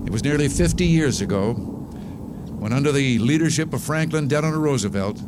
It 0.05 0.11
was 0.11 0.25
nearly 0.25 0.49
50 0.49 0.85
years 0.85 1.21
ago 1.21 1.55
when, 1.55 2.73
under 2.73 2.93
the 2.93 3.19
leadership 3.19 3.73
of 3.73 3.83
Franklin 3.83 4.29
Delano 4.29 4.59
Roosevelt, 4.59 5.21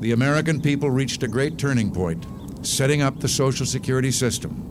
the 0.00 0.12
American 0.12 0.60
people 0.60 0.90
reached 0.90 1.22
a 1.22 1.28
great 1.28 1.58
turning 1.58 1.92
point, 1.92 2.26
setting 2.62 3.02
up 3.02 3.20
the 3.20 3.28
Social 3.28 3.66
Security 3.66 4.10
system. 4.10 4.64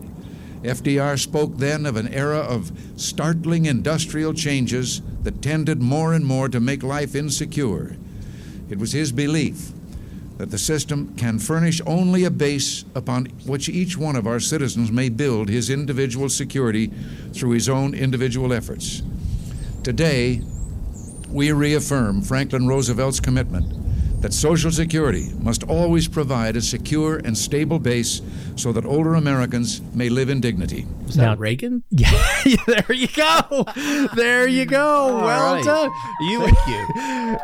FDR 0.62 1.18
spoke 1.18 1.56
then 1.56 1.86
of 1.86 1.96
an 1.96 2.08
era 2.08 2.38
of 2.38 2.72
startling 2.96 3.66
industrial 3.66 4.34
changes 4.34 5.02
that 5.22 5.40
tended 5.40 5.80
more 5.80 6.14
and 6.14 6.26
more 6.26 6.48
to 6.48 6.58
make 6.58 6.82
life 6.82 7.14
insecure. 7.14 7.96
It 8.68 8.78
was 8.78 8.92
his 8.92 9.12
belief 9.12 9.72
that 10.38 10.50
the 10.50 10.58
system 10.58 11.14
can 11.16 11.38
furnish 11.38 11.80
only 11.84 12.24
a 12.24 12.30
base 12.30 12.84
upon 12.94 13.26
which 13.44 13.68
each 13.68 13.98
one 13.98 14.16
of 14.16 14.26
our 14.26 14.40
citizens 14.40 14.90
may 14.90 15.08
build 15.08 15.48
his 15.48 15.68
individual 15.68 16.28
security 16.28 16.90
through 17.32 17.50
his 17.50 17.68
own 17.68 17.92
individual 17.92 18.52
efforts. 18.52 19.02
Today, 19.82 20.40
we 21.28 21.52
reaffirm 21.52 22.22
Franklin 22.22 22.66
Roosevelt's 22.66 23.20
commitment 23.20 23.87
that 24.20 24.32
Social 24.32 24.70
Security 24.72 25.28
must 25.40 25.62
always 25.64 26.08
provide 26.08 26.56
a 26.56 26.60
secure 26.60 27.18
and 27.18 27.36
stable 27.38 27.78
base 27.78 28.20
so 28.56 28.72
that 28.72 28.84
older 28.84 29.14
Americans 29.14 29.80
may 29.94 30.08
live 30.08 30.28
in 30.28 30.40
dignity. 30.40 30.86
Was 31.06 31.14
that 31.16 31.22
Now- 31.22 31.36
Reagan? 31.36 31.84
Yeah, 31.90 32.10
there 32.66 32.92
you 32.92 33.08
go. 33.08 33.64
There 34.14 34.46
you 34.48 34.64
go. 34.64 35.16
well 35.24 35.54
right. 35.54 35.64
done. 35.64 35.90
You, 36.22 36.40
Thank 36.40 36.66
you. 36.66 37.38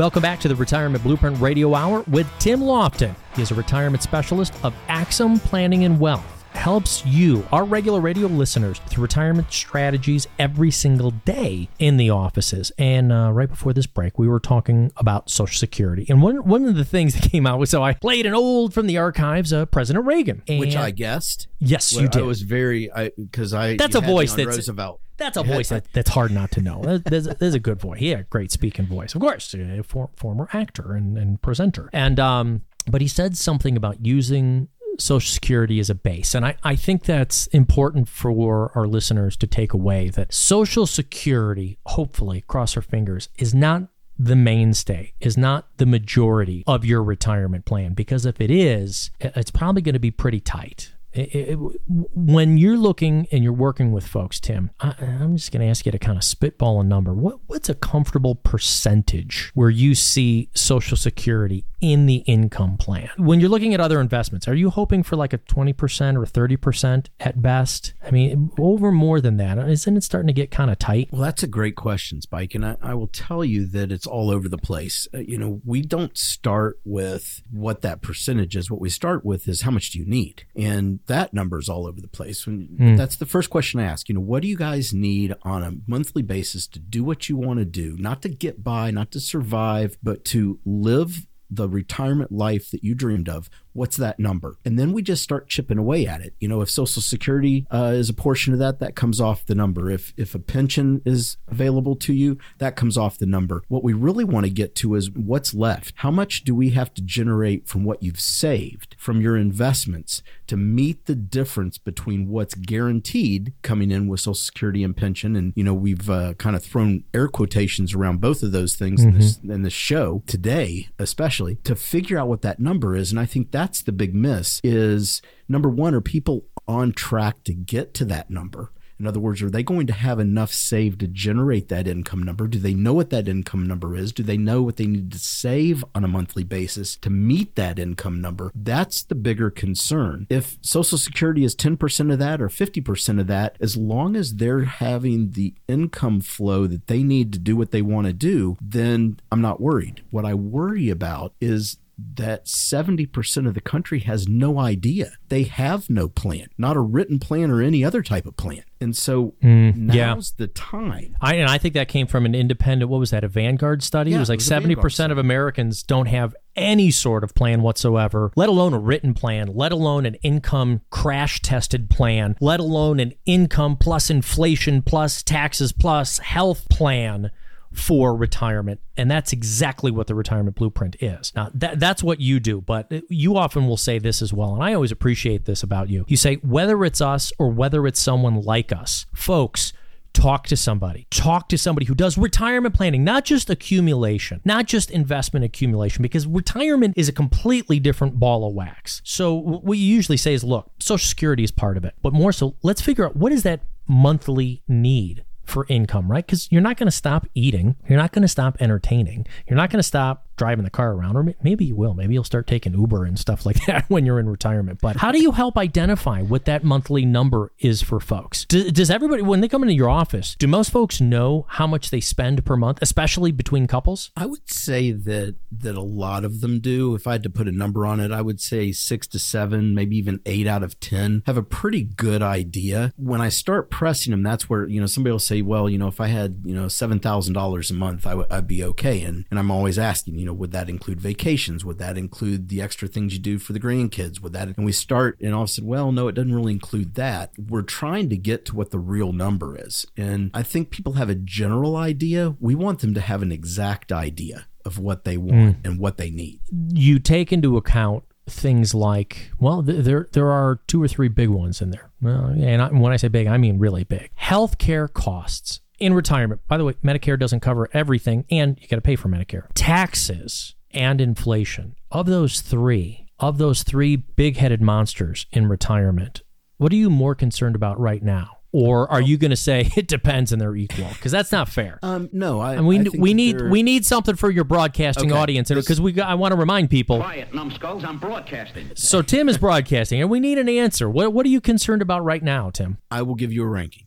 Welcome 0.00 0.22
back 0.22 0.40
to 0.40 0.48
the 0.48 0.56
Retirement 0.56 1.04
Blueprint 1.04 1.38
Radio 1.42 1.74
Hour 1.74 2.04
with 2.08 2.26
Tim 2.38 2.60
Lofton. 2.60 3.14
He 3.36 3.42
is 3.42 3.50
a 3.50 3.54
retirement 3.54 4.02
specialist 4.02 4.54
of 4.64 4.74
Axim 4.88 5.38
Planning 5.38 5.84
and 5.84 6.00
Wealth. 6.00 6.39
Helps 6.54 7.06
you, 7.06 7.46
our 7.52 7.64
regular 7.64 8.00
radio 8.00 8.26
listeners, 8.26 8.82
with 8.84 8.98
retirement 8.98 9.50
strategies 9.52 10.26
every 10.38 10.70
single 10.70 11.10
day 11.10 11.68
in 11.78 11.96
the 11.96 12.10
offices. 12.10 12.70
And 12.76 13.10
uh, 13.12 13.30
right 13.32 13.48
before 13.48 13.72
this 13.72 13.86
break, 13.86 14.18
we 14.18 14.28
were 14.28 14.40
talking 14.40 14.92
about 14.96 15.30
Social 15.30 15.56
Security. 15.58 16.04
And 16.10 16.20
one 16.20 16.44
one 16.46 16.66
of 16.66 16.74
the 16.74 16.84
things 16.84 17.14
that 17.14 17.22
came 17.30 17.46
out 17.46 17.58
was 17.58 17.70
so 17.70 17.82
I 17.82 17.94
played 17.94 18.26
an 18.26 18.34
old 18.34 18.74
from 18.74 18.86
the 18.88 18.98
archives, 18.98 19.52
uh, 19.52 19.64
President 19.66 20.04
Reagan, 20.04 20.42
which 20.48 20.76
I 20.76 20.90
guessed. 20.90 21.48
yes, 21.60 21.94
Well, 21.94 22.02
you 22.02 22.08
did. 22.08 22.22
I 22.22 22.26
was 22.26 22.42
very 22.42 22.92
I 22.92 23.10
because 23.16 23.54
I 23.54 23.76
That's 23.76 23.94
a 23.94 24.00
voice 24.00 24.34
that's- 24.34 24.56
Roosevelt. 24.56 25.00
That's 25.16 25.36
a 25.36 25.42
voice 25.42 25.68
that, 25.68 25.84
that's 25.92 26.08
hard 26.08 26.32
not 26.32 26.50
to 26.52 26.62
know. 26.62 26.80
That- 26.82 27.04
There's, 27.04 27.26
there's 27.26 27.52
a 27.54 27.58
good 27.58 27.78
voice. 27.78 27.98
He 28.00 28.08
had 28.08 28.20
a 28.20 28.22
great 28.24 28.50
speaking 28.50 28.86
voice, 28.86 29.14
of 29.14 29.20
course, 29.20 29.54
a 29.54 29.82
for, 29.82 30.08
former 30.16 30.48
actor 30.54 30.94
and, 30.94 31.18
and 31.18 31.40
presenter. 31.42 31.90
And 31.92 32.18
um, 32.18 32.62
but 32.90 33.02
he 33.02 33.06
said 33.08 33.36
something 33.36 33.76
about 33.76 34.04
using 34.04 34.68
Social 35.00 35.32
Security 35.32 35.80
as 35.80 35.90
a 35.90 35.94
base, 35.94 36.34
and 36.34 36.44
I, 36.44 36.56
I 36.62 36.76
think 36.76 37.04
that's 37.04 37.46
important 37.48 38.08
for 38.08 38.70
our 38.76 38.86
listeners 38.86 39.36
to 39.38 39.46
take 39.46 39.72
away 39.72 40.08
that 40.10 40.32
Social 40.34 40.86
Security, 40.86 41.78
hopefully, 41.86 42.42
cross 42.46 42.76
our 42.76 42.82
fingers, 42.82 43.28
is 43.38 43.54
not 43.54 43.88
the 44.22 44.36
mainstay 44.36 45.14
is 45.18 45.38
not 45.38 45.66
the 45.78 45.86
majority 45.86 46.62
of 46.66 46.84
your 46.84 47.02
retirement 47.02 47.64
plan. 47.64 47.94
Because 47.94 48.26
if 48.26 48.38
it 48.38 48.50
is 48.50 49.10
it's 49.18 49.50
probably 49.50 49.80
going 49.80 49.94
to 49.94 49.98
be 49.98 50.10
pretty 50.10 50.40
tight. 50.40 50.92
It- 51.14 51.34
it- 51.34 51.58
when 51.88 52.58
you're 52.58 52.76
looking 52.76 53.26
and 53.32 53.42
you're 53.42 53.52
working 53.54 53.92
with 53.92 54.06
folks, 54.06 54.38
Tim, 54.38 54.70
I, 54.78 54.94
I'm 55.00 55.36
just 55.36 55.50
going 55.52 55.62
to 55.62 55.68
ask 55.70 55.86
you 55.86 55.92
to 55.92 55.98
kind 55.98 56.18
of 56.18 56.22
spitball 56.22 56.80
a 56.80 56.84
number. 56.84 57.14
What 57.14 57.38
what's 57.46 57.70
a 57.70 57.74
comfortable 57.74 58.34
percentage 58.34 59.50
where 59.54 59.70
you 59.70 59.94
see 59.94 60.50
Social 60.54 60.96
Security 60.98 61.64
in 61.80 62.06
the 62.06 62.16
income 62.26 62.76
plan. 62.76 63.10
When 63.16 63.40
you're 63.40 63.48
looking 63.48 63.74
at 63.74 63.80
other 63.80 64.00
investments, 64.00 64.46
are 64.46 64.54
you 64.54 64.70
hoping 64.70 65.02
for 65.02 65.16
like 65.16 65.32
a 65.32 65.38
20% 65.38 65.72
or 66.16 66.26
30% 66.26 67.06
at 67.18 67.40
best? 67.40 67.94
I 68.04 68.10
mean, 68.10 68.50
over 68.58 68.92
more 68.92 69.20
than 69.20 69.36
that, 69.38 69.58
isn't 69.58 69.96
it 69.96 70.02
starting 70.02 70.26
to 70.26 70.32
get 70.32 70.50
kind 70.50 70.70
of 70.70 70.78
tight? 70.78 71.08
Well, 71.10 71.22
that's 71.22 71.42
a 71.42 71.46
great 71.46 71.76
question, 71.76 72.20
Spike. 72.20 72.54
And 72.54 72.64
I, 72.64 72.76
I 72.82 72.94
will 72.94 73.08
tell 73.08 73.44
you 73.44 73.66
that 73.66 73.90
it's 73.90 74.06
all 74.06 74.30
over 74.30 74.48
the 74.48 74.58
place. 74.58 75.08
Uh, 75.14 75.18
you 75.18 75.38
know, 75.38 75.60
we 75.64 75.82
don't 75.82 76.16
start 76.16 76.80
with 76.84 77.42
what 77.50 77.80
that 77.82 78.02
percentage 78.02 78.56
is. 78.56 78.70
What 78.70 78.80
we 78.80 78.90
start 78.90 79.24
with 79.24 79.48
is 79.48 79.62
how 79.62 79.70
much 79.70 79.90
do 79.90 79.98
you 79.98 80.06
need? 80.06 80.44
And 80.54 81.00
that 81.06 81.32
number 81.32 81.58
is 81.58 81.68
all 81.68 81.86
over 81.86 82.00
the 82.00 82.08
place. 82.08 82.46
When, 82.46 82.68
mm. 82.78 82.96
That's 82.96 83.16
the 83.16 83.26
first 83.26 83.50
question 83.50 83.80
I 83.80 83.84
ask. 83.84 84.08
You 84.08 84.14
know, 84.14 84.20
what 84.20 84.42
do 84.42 84.48
you 84.48 84.56
guys 84.56 84.92
need 84.92 85.34
on 85.42 85.62
a 85.62 85.72
monthly 85.86 86.22
basis 86.22 86.66
to 86.68 86.78
do 86.78 87.02
what 87.02 87.28
you 87.28 87.36
want 87.36 87.58
to 87.58 87.64
do? 87.64 87.96
Not 87.98 88.22
to 88.22 88.28
get 88.28 88.62
by, 88.62 88.90
not 88.90 89.10
to 89.12 89.20
survive, 89.20 89.96
but 90.02 90.24
to 90.26 90.58
live 90.64 91.26
the 91.50 91.68
retirement 91.68 92.30
life 92.30 92.70
that 92.70 92.84
you 92.84 92.94
dreamed 92.94 93.28
of 93.28 93.50
what's 93.72 93.96
that 93.96 94.18
number? 94.18 94.56
And 94.64 94.78
then 94.78 94.92
we 94.92 95.02
just 95.02 95.22
start 95.22 95.48
chipping 95.48 95.78
away 95.78 96.06
at 96.06 96.20
it. 96.20 96.34
You 96.40 96.48
know 96.48 96.60
if 96.60 96.70
social 96.70 97.02
security 97.02 97.66
uh, 97.70 97.92
is 97.94 98.08
a 98.08 98.14
portion 98.14 98.52
of 98.52 98.58
that 98.58 98.80
that 98.80 98.96
comes 98.96 99.20
off 99.20 99.46
the 99.46 99.54
number. 99.54 99.90
If 99.90 100.12
if 100.16 100.34
a 100.34 100.38
pension 100.38 101.02
is 101.04 101.36
available 101.48 101.96
to 101.96 102.12
you 102.12 102.38
that 102.58 102.76
comes 102.76 102.96
off 102.96 103.18
the 103.18 103.26
number. 103.26 103.62
What 103.68 103.84
we 103.84 103.92
really 103.92 104.24
want 104.24 104.46
to 104.46 104.50
get 104.50 104.74
to 104.76 104.94
is 104.94 105.10
what's 105.10 105.54
left. 105.54 105.94
How 105.96 106.10
much 106.10 106.44
do 106.44 106.54
we 106.54 106.70
have 106.70 106.92
to 106.94 107.02
generate 107.02 107.68
from 107.68 107.84
what 107.84 108.02
you've 108.02 108.20
saved 108.20 108.96
from 108.98 109.20
your 109.20 109.36
investments 109.36 110.22
to 110.46 110.56
meet 110.56 111.06
the 111.06 111.14
difference 111.14 111.78
between 111.78 112.28
what's 112.28 112.54
guaranteed 112.54 113.52
coming 113.62 113.90
in 113.90 114.08
with 114.08 114.20
social 114.20 114.34
security 114.34 114.82
and 114.82 114.96
pension? 114.96 115.36
And 115.36 115.52
you 115.56 115.64
know 115.64 115.74
we've 115.74 116.08
uh, 116.08 116.34
kind 116.34 116.56
of 116.56 116.64
thrown 116.64 117.04
air 117.14 117.28
quotations 117.28 117.94
around 117.94 118.20
both 118.20 118.42
of 118.42 118.52
those 118.52 118.74
things 118.74 119.00
mm-hmm. 119.00 119.10
in, 119.10 119.18
this, 119.18 119.38
in 119.38 119.62
this 119.62 119.72
show 119.72 120.22
today 120.26 120.88
especially 120.98 121.56
to 121.56 121.74
figure 121.74 122.18
out 122.18 122.28
what 122.28 122.42
that 122.42 122.58
number 122.58 122.96
is. 122.96 123.10
And 123.10 123.20
i 123.20 123.26
think 123.26 123.50
that 123.52 123.59
that's 123.60 123.82
the 123.82 123.92
big 123.92 124.14
miss 124.14 124.58
is 124.64 125.20
number 125.46 125.68
one, 125.68 125.94
are 125.94 126.00
people 126.00 126.46
on 126.66 126.92
track 126.92 127.44
to 127.44 127.52
get 127.52 127.92
to 127.92 128.06
that 128.06 128.30
number? 128.30 128.72
In 128.98 129.06
other 129.06 129.20
words, 129.20 129.42
are 129.42 129.50
they 129.50 129.62
going 129.62 129.86
to 129.86 129.92
have 129.92 130.18
enough 130.18 130.50
saved 130.50 131.00
to 131.00 131.06
generate 131.06 131.68
that 131.68 131.86
income 131.86 132.22
number? 132.22 132.46
Do 132.46 132.58
they 132.58 132.72
know 132.72 132.94
what 132.94 133.10
that 133.10 133.28
income 133.28 133.66
number 133.66 133.94
is? 133.94 134.12
Do 134.12 134.22
they 134.22 134.38
know 134.38 134.62
what 134.62 134.76
they 134.76 134.86
need 134.86 135.12
to 135.12 135.18
save 135.18 135.84
on 135.94 136.04
a 136.04 136.08
monthly 136.08 136.44
basis 136.44 136.96
to 136.96 137.10
meet 137.10 137.54
that 137.54 137.78
income 137.78 138.22
number? 138.22 138.50
That's 138.54 139.02
the 139.02 139.14
bigger 139.14 139.50
concern. 139.50 140.26
If 140.30 140.58
Social 140.62 140.96
Security 140.96 141.44
is 141.44 141.54
10% 141.54 142.12
of 142.12 142.18
that 142.18 142.40
or 142.40 142.48
50% 142.48 143.20
of 143.20 143.26
that, 143.26 143.56
as 143.60 143.76
long 143.76 144.16
as 144.16 144.36
they're 144.36 144.64
having 144.64 145.32
the 145.32 145.54
income 145.68 146.22
flow 146.22 146.66
that 146.66 146.86
they 146.86 147.02
need 147.02 147.32
to 147.34 147.38
do 147.38 147.56
what 147.56 147.72
they 147.72 147.82
want 147.82 148.06
to 148.06 148.12
do, 148.14 148.56
then 148.60 149.18
I'm 149.30 149.42
not 149.42 149.60
worried. 149.60 150.02
What 150.10 150.24
I 150.24 150.32
worry 150.32 150.88
about 150.88 151.34
is 151.42 151.78
that 152.14 152.46
70% 152.46 153.46
of 153.46 153.54
the 153.54 153.60
country 153.60 154.00
has 154.00 154.28
no 154.28 154.58
idea. 154.58 155.12
They 155.28 155.44
have 155.44 155.88
no 155.88 156.08
plan, 156.08 156.48
not 156.58 156.76
a 156.76 156.80
written 156.80 157.18
plan 157.18 157.50
or 157.50 157.62
any 157.62 157.84
other 157.84 158.02
type 158.02 158.26
of 158.26 158.36
plan. 158.36 158.62
And 158.80 158.96
so 158.96 159.34
mm, 159.42 159.74
now's 159.76 159.94
yeah. 160.38 160.44
the 160.44 160.46
time. 160.48 161.16
I, 161.20 161.34
and 161.34 161.50
I 161.50 161.58
think 161.58 161.74
that 161.74 161.88
came 161.88 162.06
from 162.06 162.24
an 162.24 162.34
independent, 162.34 162.90
what 162.90 162.98
was 162.98 163.10
that, 163.10 163.24
a 163.24 163.28
Vanguard 163.28 163.82
study? 163.82 164.10
Yeah, 164.10 164.16
it 164.16 164.20
was 164.20 164.28
like 164.28 164.40
it 164.40 164.50
was 164.50 164.88
70% 164.88 165.12
of 165.12 165.18
Americans 165.18 165.82
don't 165.82 166.06
have 166.06 166.34
any 166.56 166.90
sort 166.90 167.24
of 167.24 167.34
plan 167.34 167.62
whatsoever, 167.62 168.32
let 168.36 168.48
alone 168.48 168.72
a 168.74 168.78
written 168.78 169.14
plan, 169.14 169.52
let 169.54 169.72
alone 169.72 170.06
an 170.06 170.14
income 170.16 170.80
crash 170.90 171.40
tested 171.40 171.90
plan, 171.90 172.36
let 172.40 172.60
alone 172.60 173.00
an 173.00 173.12
income 173.24 173.76
plus 173.76 174.10
inflation 174.10 174.82
plus 174.82 175.22
taxes 175.22 175.72
plus 175.72 176.18
health 176.18 176.68
plan 176.68 177.30
for 177.72 178.16
retirement. 178.16 178.80
And 178.96 179.10
that's 179.10 179.32
exactly 179.32 179.90
what 179.90 180.06
the 180.06 180.14
retirement 180.14 180.56
blueprint 180.56 180.96
is. 181.00 181.32
Now, 181.34 181.50
that, 181.54 181.78
that's 181.78 182.02
what 182.02 182.20
you 182.20 182.40
do, 182.40 182.60
but 182.60 182.92
you 183.08 183.36
often 183.36 183.66
will 183.66 183.76
say 183.76 183.98
this 183.98 184.22
as 184.22 184.32
well. 184.32 184.54
And 184.54 184.62
I 184.62 184.74
always 184.74 184.92
appreciate 184.92 185.44
this 185.44 185.62
about 185.62 185.88
you. 185.88 186.04
You 186.08 186.16
say, 186.16 186.36
whether 186.36 186.84
it's 186.84 187.00
us 187.00 187.32
or 187.38 187.50
whether 187.50 187.86
it's 187.86 188.00
someone 188.00 188.42
like 188.42 188.72
us, 188.72 189.06
folks, 189.14 189.72
talk 190.12 190.46
to 190.48 190.56
somebody. 190.56 191.06
Talk 191.10 191.48
to 191.50 191.58
somebody 191.58 191.86
who 191.86 191.94
does 191.94 192.18
retirement 192.18 192.74
planning, 192.74 193.04
not 193.04 193.24
just 193.24 193.48
accumulation, 193.48 194.40
not 194.44 194.66
just 194.66 194.90
investment 194.90 195.44
accumulation, 195.44 196.02
because 196.02 196.26
retirement 196.26 196.94
is 196.96 197.08
a 197.08 197.12
completely 197.12 197.78
different 197.78 198.18
ball 198.18 198.46
of 198.48 198.54
wax. 198.54 199.00
So, 199.04 199.34
what 199.34 199.78
you 199.78 199.84
usually 199.84 200.18
say 200.18 200.34
is, 200.34 200.42
look, 200.42 200.70
Social 200.80 201.06
Security 201.06 201.44
is 201.44 201.50
part 201.50 201.76
of 201.76 201.84
it, 201.84 201.94
but 202.02 202.12
more 202.12 202.32
so, 202.32 202.56
let's 202.62 202.80
figure 202.80 203.06
out 203.06 203.16
what 203.16 203.32
is 203.32 203.44
that 203.44 203.60
monthly 203.86 204.62
need 204.68 205.24
for 205.50 205.66
income, 205.68 206.10
right? 206.10 206.24
Because 206.24 206.50
you're 206.50 206.62
not 206.62 206.76
going 206.76 206.86
to 206.86 206.92
stop 206.92 207.26
eating. 207.34 207.76
You're 207.88 207.98
not 207.98 208.12
going 208.12 208.22
to 208.22 208.28
stop 208.28 208.56
entertaining. 208.60 209.26
You're 209.46 209.56
not 209.56 209.70
going 209.70 209.80
to 209.80 209.82
stop 209.82 210.26
driving 210.40 210.64
the 210.64 210.70
car 210.70 210.94
around, 210.94 211.16
or 211.16 211.34
maybe 211.42 211.66
you 211.66 211.76
will. 211.76 211.92
Maybe 211.92 212.14
you'll 212.14 212.24
start 212.24 212.46
taking 212.46 212.72
Uber 212.72 213.04
and 213.04 213.18
stuff 213.18 213.44
like 213.44 213.62
that 213.66 213.84
when 213.88 214.06
you're 214.06 214.18
in 214.18 214.26
retirement. 214.26 214.80
But 214.80 214.96
how 214.96 215.12
do 215.12 215.20
you 215.20 215.32
help 215.32 215.58
identify 215.58 216.22
what 216.22 216.46
that 216.46 216.64
monthly 216.64 217.04
number 217.04 217.52
is 217.58 217.82
for 217.82 218.00
folks? 218.00 218.46
Does, 218.46 218.90
everybody, 218.90 219.20
when 219.20 219.42
they 219.42 219.48
come 219.48 219.62
into 219.62 219.74
your 219.74 219.90
office, 219.90 220.34
do 220.38 220.46
most 220.46 220.70
folks 220.70 220.98
know 220.98 221.44
how 221.46 221.66
much 221.66 221.90
they 221.90 222.00
spend 222.00 222.42
per 222.46 222.56
month, 222.56 222.78
especially 222.80 223.32
between 223.32 223.66
couples? 223.66 224.12
I 224.16 224.24
would 224.24 224.50
say 224.50 224.92
that 224.92 225.36
that 225.52 225.76
a 225.76 225.82
lot 225.82 226.24
of 226.24 226.40
them 226.40 226.60
do. 226.60 226.94
If 226.94 227.06
I 227.06 227.12
had 227.12 227.22
to 227.24 227.30
put 227.30 227.46
a 227.46 227.52
number 227.52 227.84
on 227.84 228.00
it, 228.00 228.10
I 228.10 228.22
would 228.22 228.40
say 228.40 228.72
six 228.72 229.06
to 229.08 229.18
seven, 229.18 229.74
maybe 229.74 229.98
even 229.98 230.20
eight 230.24 230.46
out 230.46 230.62
of 230.62 230.80
ten 230.80 231.22
have 231.26 231.36
a 231.36 231.42
pretty 231.42 231.82
good 231.82 232.22
idea. 232.22 232.94
When 232.96 233.20
I 233.20 233.28
start 233.28 233.70
pressing 233.70 234.10
them, 234.12 234.22
that's 234.22 234.48
where 234.48 234.66
you 234.66 234.80
know 234.80 234.86
somebody 234.86 235.12
will 235.12 235.18
say, 235.18 235.42
"Well, 235.42 235.68
you 235.68 235.76
know, 235.76 235.88
if 235.88 236.00
I 236.00 236.06
had 236.06 236.40
you 236.46 236.54
know 236.54 236.68
seven 236.68 236.98
thousand 236.98 237.34
dollars 237.34 237.70
a 237.70 237.74
month, 237.74 238.06
I 238.06 238.10
w- 238.10 238.28
I'd 238.30 238.46
be 238.46 238.64
okay." 238.64 239.02
And 239.02 239.26
and 239.30 239.38
I'm 239.38 239.50
always 239.50 239.78
asking, 239.78 240.18
you 240.18 240.24
know 240.24 240.29
know, 240.30 240.34
would 240.34 240.52
that 240.52 240.68
include 240.68 241.00
vacations? 241.00 241.64
Would 241.64 241.78
that 241.78 241.98
include 241.98 242.48
the 242.48 242.62
extra 242.62 242.88
things 242.88 243.12
you 243.12 243.18
do 243.18 243.38
for 243.38 243.52
the 243.52 243.60
grandkids? 243.60 244.20
Would 244.20 244.32
that, 244.32 244.48
and 244.56 244.64
we 244.64 244.72
start 244.72 245.18
and 245.20 245.34
all 245.34 245.42
of 245.42 245.48
a 245.48 245.52
sudden, 245.52 245.68
well, 245.68 245.92
no, 245.92 246.08
it 246.08 246.14
doesn't 246.14 246.34
really 246.34 246.52
include 246.52 246.94
that. 246.94 247.32
We're 247.38 247.62
trying 247.62 248.08
to 248.10 248.16
get 248.16 248.44
to 248.46 248.56
what 248.56 248.70
the 248.70 248.78
real 248.78 249.12
number 249.12 249.56
is. 249.56 249.86
And 249.96 250.30
I 250.34 250.42
think 250.42 250.70
people 250.70 250.94
have 250.94 251.10
a 251.10 251.14
general 251.14 251.76
idea. 251.76 252.36
We 252.40 252.54
want 252.54 252.80
them 252.80 252.94
to 252.94 253.00
have 253.00 253.22
an 253.22 253.32
exact 253.32 253.92
idea 253.92 254.46
of 254.64 254.78
what 254.78 255.04
they 255.04 255.16
want 255.16 255.62
mm. 255.62 255.64
and 255.64 255.78
what 255.78 255.96
they 255.96 256.10
need. 256.10 256.40
You 256.50 256.98
take 256.98 257.32
into 257.32 257.56
account 257.56 258.04
things 258.28 258.74
like 258.74 259.32
well 259.40 259.60
there 259.60 260.08
there 260.12 260.30
are 260.30 260.60
two 260.68 260.80
or 260.80 260.86
three 260.86 261.08
big 261.08 261.28
ones 261.28 261.60
in 261.60 261.70
there 261.70 261.90
well, 262.00 262.26
and 262.26 262.62
I, 262.62 262.68
when 262.68 262.92
i 262.92 262.96
say 262.96 263.08
big 263.08 263.26
i 263.26 263.36
mean 263.36 263.58
really 263.58 263.82
big 263.82 264.10
healthcare 264.16 264.92
costs 264.92 265.60
in 265.80 265.94
retirement. 265.94 266.42
By 266.46 266.58
the 266.58 266.64
way, 266.64 266.74
Medicare 266.84 267.18
doesn't 267.18 267.40
cover 267.40 267.68
everything, 267.72 268.26
and 268.30 268.58
you 268.60 268.68
got 268.68 268.76
to 268.76 268.82
pay 268.82 268.96
for 268.96 269.08
Medicare. 269.08 269.46
Taxes 269.54 270.54
and 270.70 271.00
inflation. 271.00 271.74
Of 271.90 272.06
those 272.06 272.40
three, 272.40 273.06
of 273.18 273.38
those 273.38 273.62
three 273.62 273.96
big 273.96 274.36
headed 274.36 274.60
monsters 274.60 275.26
in 275.32 275.48
retirement, 275.48 276.22
what 276.58 276.72
are 276.72 276.76
you 276.76 276.90
more 276.90 277.14
concerned 277.14 277.56
about 277.56 277.80
right 277.80 278.02
now? 278.02 278.36
Or 278.52 278.90
are 278.90 279.00
you 279.00 279.16
going 279.16 279.30
to 279.30 279.36
say 279.36 279.70
it 279.76 279.86
depends 279.86 280.32
and 280.32 280.40
they're 280.40 280.56
equal? 280.56 280.88
Because 280.88 281.12
that's 281.12 281.30
not 281.30 281.48
fair. 281.48 281.78
Um, 281.82 282.08
no, 282.12 282.40
I. 282.40 282.54
And 282.54 282.66
we 282.66 282.80
I 282.80 282.84
we 282.98 283.14
need 283.14 283.38
they're... 283.38 283.48
we 283.48 283.62
need 283.62 283.86
something 283.86 284.16
for 284.16 284.30
your 284.30 284.44
broadcasting 284.44 285.12
okay. 285.12 285.20
audience 285.20 285.50
because 285.50 285.80
we 285.80 285.92
got, 285.92 286.08
I 286.08 286.14
want 286.14 286.32
to 286.32 286.36
remind 286.36 286.68
people. 286.70 286.98
Quiet, 286.98 287.32
numbskulls! 287.32 287.84
I'm 287.84 287.98
broadcasting. 287.98 288.72
So 288.74 289.02
Tim 289.02 289.28
is 289.28 289.38
broadcasting, 289.38 290.00
and 290.00 290.10
we 290.10 290.18
need 290.18 290.38
an 290.38 290.48
answer. 290.48 290.90
What 290.90 291.12
what 291.12 291.24
are 291.26 291.28
you 291.28 291.40
concerned 291.40 291.82
about 291.82 292.04
right 292.04 292.22
now, 292.22 292.50
Tim? 292.50 292.78
I 292.90 293.02
will 293.02 293.14
give 293.14 293.32
you 293.32 293.44
a 293.44 293.48
ranking. 293.48 293.86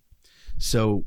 So 0.58 1.06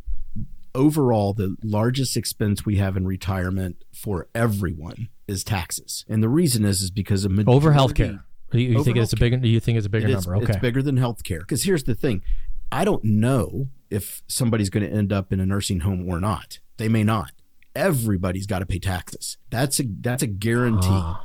overall, 0.76 1.32
the 1.32 1.56
largest 1.64 2.16
expense 2.16 2.64
we 2.64 2.76
have 2.76 2.96
in 2.96 3.06
retirement 3.06 3.82
for 3.92 4.28
everyone 4.34 5.08
is 5.26 5.42
taxes, 5.42 6.04
and 6.08 6.22
the 6.22 6.28
reason 6.28 6.64
is 6.64 6.82
is 6.82 6.90
because 6.90 7.24
of 7.24 7.32
majority, 7.32 7.56
over 7.56 7.72
healthcare. 7.72 8.22
Do 8.52 8.60
you, 8.60 8.78
you 8.78 8.84
think 8.84 8.96
it's 8.96 9.12
a 9.12 9.16
big? 9.16 9.40
Do 9.42 9.48
you 9.48 9.58
think 9.58 9.78
it's 9.78 9.86
a 9.86 9.90
bigger 9.90 10.06
it 10.06 10.10
is, 10.10 10.26
number? 10.26 10.42
Okay, 10.44 10.52
it's 10.52 10.60
bigger 10.60 10.82
than 10.82 10.96
healthcare. 10.96 11.40
Because 11.40 11.64
here's 11.64 11.84
the 11.84 11.94
thing, 11.94 12.22
I 12.70 12.84
don't 12.84 13.02
know 13.02 13.68
if 13.90 14.22
somebody's 14.28 14.70
going 14.70 14.88
to 14.88 14.94
end 14.94 15.12
up 15.12 15.32
in 15.32 15.40
a 15.40 15.46
nursing 15.46 15.80
home 15.80 16.08
or 16.08 16.20
not. 16.20 16.60
They 16.76 16.88
may 16.88 17.04
not. 17.04 17.32
Everybody's 17.74 18.46
got 18.46 18.60
to 18.60 18.66
pay 18.66 18.78
taxes. 18.78 19.36
That's 19.50 19.80
a 19.80 19.84
that's 20.00 20.22
a 20.22 20.26
guarantee. 20.26 20.88
Ah. 20.90 21.24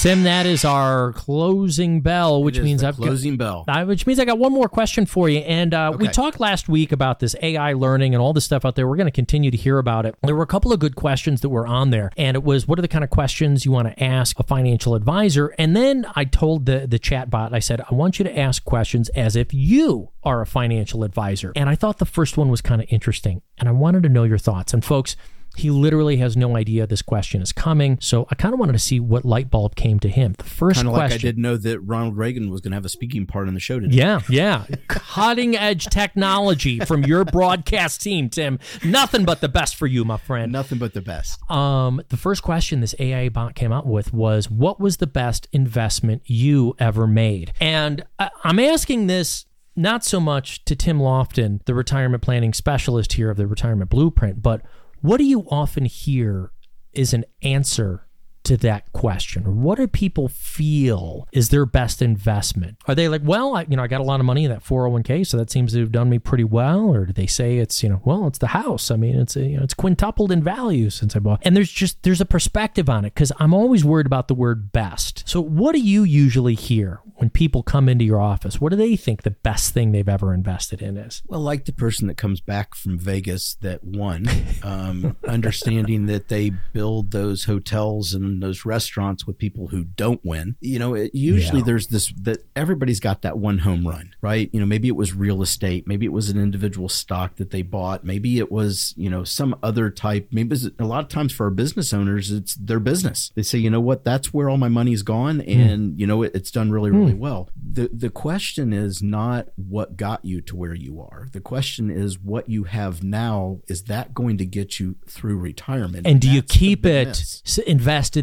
Tim, 0.00 0.22
that 0.22 0.46
is 0.46 0.64
our 0.64 1.12
closing 1.12 2.00
bell, 2.00 2.42
which 2.42 2.58
means 2.58 2.80
the 2.80 2.88
I've 2.88 2.96
got, 2.96 3.04
closing 3.04 3.36
bell. 3.36 3.66
uh, 3.68 3.84
which 3.84 4.06
means 4.06 4.18
I 4.18 4.24
got 4.24 4.38
one 4.38 4.50
more 4.50 4.66
question 4.66 5.04
for 5.04 5.28
you. 5.28 5.40
And 5.40 5.74
uh, 5.74 5.94
we 5.94 6.08
talked 6.08 6.40
last 6.40 6.70
week 6.70 6.90
about 6.90 7.20
this 7.20 7.36
AI 7.42 7.74
learning 7.74 8.14
and 8.14 8.22
all 8.22 8.32
this 8.32 8.46
stuff 8.46 8.64
out 8.64 8.76
there. 8.76 8.88
We're 8.88 8.96
going 8.96 9.08
to 9.08 9.12
continue 9.12 9.50
to 9.50 9.58
hear 9.58 9.76
about 9.76 10.06
it. 10.06 10.14
There 10.22 10.34
were 10.34 10.42
a 10.42 10.46
couple 10.46 10.72
of 10.72 10.80
good 10.80 10.96
questions 10.96 11.42
that 11.42 11.50
were 11.50 11.66
on 11.66 11.90
there, 11.90 12.10
and 12.16 12.34
it 12.34 12.42
was 12.42 12.66
what 12.66 12.78
are 12.78 12.82
the 12.82 12.88
kind 12.88 13.04
of 13.04 13.10
questions 13.10 13.66
you 13.66 13.72
want 13.72 13.88
to 13.88 14.02
ask 14.02 14.40
a 14.40 14.42
financial 14.42 14.94
advisor? 14.94 15.48
And 15.58 15.76
then 15.76 16.06
I 16.16 16.24
told 16.24 16.64
the 16.64 16.86
the 16.86 16.98
chat 16.98 17.28
bot, 17.28 17.52
I 17.52 17.58
said, 17.58 17.82
I 17.82 17.94
want 17.94 18.18
you 18.18 18.24
to 18.24 18.38
ask 18.38 18.64
questions 18.64 19.10
as 19.10 19.36
if 19.36 19.52
you 19.52 20.12
are 20.22 20.40
a 20.40 20.46
financial 20.46 21.04
advisor. 21.04 21.52
And 21.54 21.68
I 21.68 21.74
thought 21.74 21.98
the 21.98 22.06
first 22.06 22.38
one 22.38 22.48
was 22.48 22.62
kind 22.62 22.80
of 22.80 22.86
interesting, 22.90 23.42
and 23.58 23.68
I 23.68 23.72
wanted 23.72 24.02
to 24.04 24.08
know 24.08 24.24
your 24.24 24.38
thoughts. 24.38 24.72
And 24.72 24.82
folks. 24.82 25.14
He 25.56 25.70
literally 25.70 26.18
has 26.18 26.36
no 26.36 26.56
idea 26.56 26.86
this 26.86 27.02
question 27.02 27.42
is 27.42 27.52
coming. 27.52 27.98
So 28.00 28.26
I 28.30 28.34
kind 28.34 28.54
of 28.54 28.60
wanted 28.60 28.72
to 28.72 28.78
see 28.78 29.00
what 29.00 29.24
light 29.24 29.50
bulb 29.50 29.74
came 29.74 29.98
to 30.00 30.08
him. 30.08 30.34
The 30.38 30.44
first 30.44 30.76
Kind 30.76 30.88
of 30.88 30.94
like 30.94 31.12
I 31.12 31.18
didn't 31.18 31.42
know 31.42 31.56
that 31.56 31.80
Ronald 31.80 32.16
Reagan 32.16 32.50
was 32.50 32.60
going 32.60 32.70
to 32.70 32.76
have 32.76 32.84
a 32.84 32.88
speaking 32.88 33.26
part 33.26 33.48
in 33.48 33.54
the 33.54 33.60
show 33.60 33.80
today. 33.80 33.96
Yeah, 33.96 34.20
yeah. 34.28 34.64
Cutting 34.88 35.56
edge 35.56 35.86
technology 35.86 36.80
from 36.80 37.04
your 37.04 37.24
broadcast 37.24 38.00
team, 38.00 38.30
Tim. 38.30 38.58
Nothing 38.84 39.24
but 39.24 39.40
the 39.40 39.48
best 39.48 39.76
for 39.76 39.86
you, 39.86 40.04
my 40.04 40.16
friend. 40.16 40.52
Nothing 40.52 40.78
but 40.78 40.94
the 40.94 41.00
best. 41.00 41.38
Um, 41.50 42.00
the 42.08 42.16
first 42.16 42.42
question 42.42 42.80
this 42.80 42.94
AI 42.98 43.28
bot 43.28 43.54
came 43.54 43.72
out 43.72 43.86
with 43.86 44.12
was, 44.12 44.50
"What 44.50 44.80
was 44.80 44.98
the 44.98 45.06
best 45.06 45.48
investment 45.52 46.22
you 46.26 46.74
ever 46.78 47.06
made?" 47.06 47.52
And 47.60 48.04
I, 48.18 48.30
I'm 48.44 48.58
asking 48.58 49.08
this 49.08 49.46
not 49.76 50.04
so 50.04 50.20
much 50.20 50.64
to 50.64 50.76
Tim 50.76 50.98
Lofton, 50.98 51.64
the 51.64 51.74
retirement 51.74 52.22
planning 52.22 52.52
specialist 52.52 53.14
here 53.14 53.30
of 53.30 53.36
the 53.36 53.46
Retirement 53.46 53.90
Blueprint, 53.90 54.42
but 54.42 54.62
what 55.00 55.18
do 55.18 55.24
you 55.24 55.46
often 55.50 55.84
hear 55.84 56.52
is 56.92 57.14
an 57.14 57.24
answer 57.42 58.06
to 58.44 58.56
that 58.58 58.92
question? 58.92 59.62
What 59.62 59.78
do 59.78 59.86
people 59.86 60.28
feel 60.28 61.28
is 61.32 61.50
their 61.50 61.66
best 61.66 62.02
investment? 62.02 62.78
Are 62.86 62.94
they 62.94 63.08
like, 63.08 63.22
well, 63.24 63.56
I, 63.56 63.66
you 63.68 63.76
know, 63.76 63.82
I 63.82 63.86
got 63.86 64.00
a 64.00 64.04
lot 64.04 64.20
of 64.20 64.26
money 64.26 64.44
in 64.44 64.50
that 64.50 64.64
401k, 64.64 65.26
so 65.26 65.36
that 65.36 65.50
seems 65.50 65.72
to 65.72 65.80
have 65.80 65.92
done 65.92 66.10
me 66.10 66.18
pretty 66.18 66.44
well? 66.44 66.94
Or 66.94 67.06
do 67.06 67.12
they 67.12 67.26
say 67.26 67.58
it's, 67.58 67.82
you 67.82 67.88
know, 67.88 68.00
well, 68.04 68.26
it's 68.26 68.38
the 68.38 68.48
house. 68.48 68.90
I 68.90 68.96
mean, 68.96 69.16
it's, 69.16 69.36
a, 69.36 69.42
you 69.42 69.56
know, 69.56 69.62
it's 69.62 69.74
quintupled 69.74 70.32
in 70.32 70.42
value 70.42 70.90
since 70.90 71.14
I 71.14 71.18
bought. 71.18 71.40
And 71.42 71.56
there's 71.56 71.70
just, 71.70 72.02
there's 72.02 72.20
a 72.20 72.26
perspective 72.26 72.88
on 72.88 73.04
it 73.04 73.14
because 73.14 73.32
I'm 73.38 73.54
always 73.54 73.84
worried 73.84 74.06
about 74.06 74.28
the 74.28 74.34
word 74.34 74.72
best. 74.72 75.28
So 75.28 75.40
what 75.40 75.74
do 75.74 75.80
you 75.80 76.04
usually 76.04 76.54
hear 76.54 77.00
when 77.16 77.30
people 77.30 77.62
come 77.62 77.88
into 77.88 78.04
your 78.04 78.20
office? 78.20 78.60
What 78.60 78.70
do 78.70 78.76
they 78.76 78.96
think 78.96 79.22
the 79.22 79.30
best 79.30 79.74
thing 79.74 79.92
they've 79.92 80.08
ever 80.08 80.32
invested 80.32 80.82
in 80.82 80.96
is? 80.96 81.22
Well, 81.26 81.40
like 81.40 81.66
the 81.66 81.72
person 81.72 82.08
that 82.08 82.16
comes 82.16 82.40
back 82.40 82.74
from 82.74 82.98
Vegas 82.98 83.54
that 83.60 83.84
won, 83.84 84.26
um, 84.62 85.16
understanding 85.28 86.06
that 86.06 86.28
they 86.28 86.50
build 86.72 87.10
those 87.10 87.44
hotels 87.44 88.14
and 88.14 88.29
those 88.38 88.64
restaurants 88.64 89.26
with 89.26 89.36
people 89.38 89.68
who 89.68 89.82
don't 89.82 90.20
win. 90.24 90.54
You 90.60 90.78
know, 90.78 90.94
it, 90.94 91.12
usually 91.12 91.58
Yeah. 91.58 91.66
there's 91.66 91.88
this 91.88 92.12
that 92.22 92.44
everybody's 92.54 93.00
got 93.00 93.22
that 93.22 93.38
one 93.38 93.58
home 93.58 93.86
run, 93.86 94.14
right? 94.20 94.48
You 94.52 94.60
know, 94.60 94.66
maybe 94.66 94.86
it 94.86 94.96
was 94.96 95.12
real 95.12 95.42
estate, 95.42 95.88
maybe 95.88 96.06
it 96.06 96.12
was 96.12 96.30
an 96.30 96.38
individual 96.38 96.88
stock 96.88 97.36
that 97.36 97.50
they 97.50 97.62
bought, 97.62 98.04
maybe 98.04 98.38
it 98.38 98.52
was 98.52 98.94
you 98.96 99.10
know 99.10 99.24
some 99.24 99.56
other 99.62 99.90
type. 99.90 100.28
Maybe 100.30 100.56
a 100.78 100.84
lot 100.84 101.02
of 101.02 101.08
times 101.08 101.32
for 101.32 101.44
our 101.44 101.50
business 101.50 101.92
owners, 101.92 102.30
it's 102.30 102.54
their 102.54 102.80
business. 102.80 103.32
They 103.34 103.42
say, 103.42 103.58
you 103.58 103.70
know 103.70 103.80
what, 103.80 104.04
that's 104.04 104.32
where 104.32 104.48
all 104.48 104.58
my 104.58 104.68
money's 104.68 105.02
gone, 105.02 105.40
hmm. 105.40 105.50
and 105.50 105.98
you 105.98 106.06
know 106.06 106.22
it, 106.22 106.32
it's 106.34 106.50
done 106.50 106.70
really 106.70 106.90
really 106.90 107.12
hmm. 107.12 107.18
well. 107.18 107.50
The 107.56 107.90
the 107.92 108.10
question 108.10 108.72
is 108.72 109.02
not 109.02 109.48
what 109.56 109.96
got 109.96 110.24
you 110.24 110.40
to 110.42 110.54
where 110.54 110.74
you 110.74 111.00
are. 111.00 111.28
The 111.32 111.40
question 111.40 111.90
is 111.90 112.18
what 112.18 112.48
you 112.48 112.64
have 112.64 113.02
now. 113.02 113.60
Is 113.66 113.84
that 113.84 114.14
going 114.14 114.38
to 114.38 114.46
get 114.46 114.78
you 114.78 114.96
through 115.08 115.38
retirement? 115.38 116.06
and 116.10 116.20
do 116.20 116.30
you 116.30 116.42
keep 116.42 116.84
it 116.84 117.08
miss. 117.08 117.42